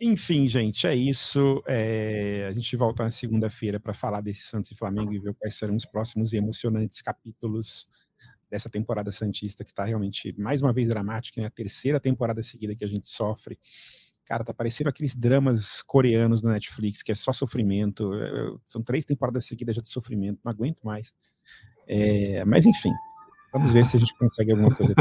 [0.00, 1.60] Enfim, gente, é isso.
[1.66, 5.56] É, a gente volta na segunda-feira para falar desse Santos e Flamengo e ver quais
[5.56, 7.88] serão os próximos e emocionantes capítulos
[8.54, 11.40] dessa temporada Santista, que está realmente, mais uma vez, dramática.
[11.40, 13.58] É a terceira temporada seguida que a gente sofre.
[14.24, 18.14] Cara, tá parecendo aqueles dramas coreanos no Netflix, que é só sofrimento.
[18.14, 21.16] É, são três temporadas seguidas já de sofrimento, não aguento mais.
[21.88, 22.92] É, mas, enfim.
[23.52, 24.94] Vamos ver se a gente consegue alguma coisa.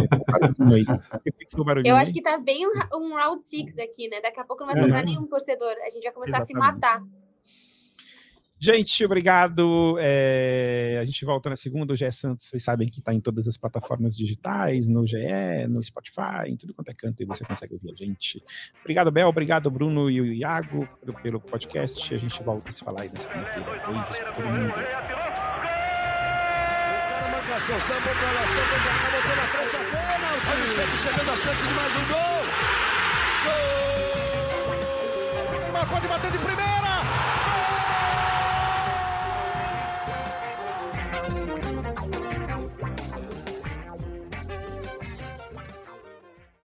[1.86, 4.20] Eu acho que tá bem um, round six aqui, né?
[4.20, 5.06] Daqui a pouco não vai sobrar é.
[5.06, 5.76] nenhum torcedor.
[5.86, 6.58] A gente vai começar Exatamente.
[6.58, 7.04] a se matar.
[8.64, 9.98] Gente, obrigado.
[10.00, 11.92] É, a gente volta na segunda.
[11.92, 15.18] O GE Santos, vocês sabem que está em todas as plataformas digitais, no GE,
[15.68, 18.42] no Spotify, em tudo quanto é canto, e você consegue ouvir a gente.
[18.80, 19.28] Obrigado, Bel.
[19.28, 22.16] Obrigado, Bruno e o Iago, pelo, pelo podcast.
[22.16, 23.70] A gente volta a se falar aí na segunda-feira.
[23.86, 24.74] Beijos para todo mundo.
[27.32, 30.38] Marcação, samba, bola, samba, acabou na frente a bola.
[30.38, 32.46] O time sempre chegando a chance de mais um gol.
[35.52, 35.60] Gol!
[35.60, 36.73] Neymar pode bater de primeiro.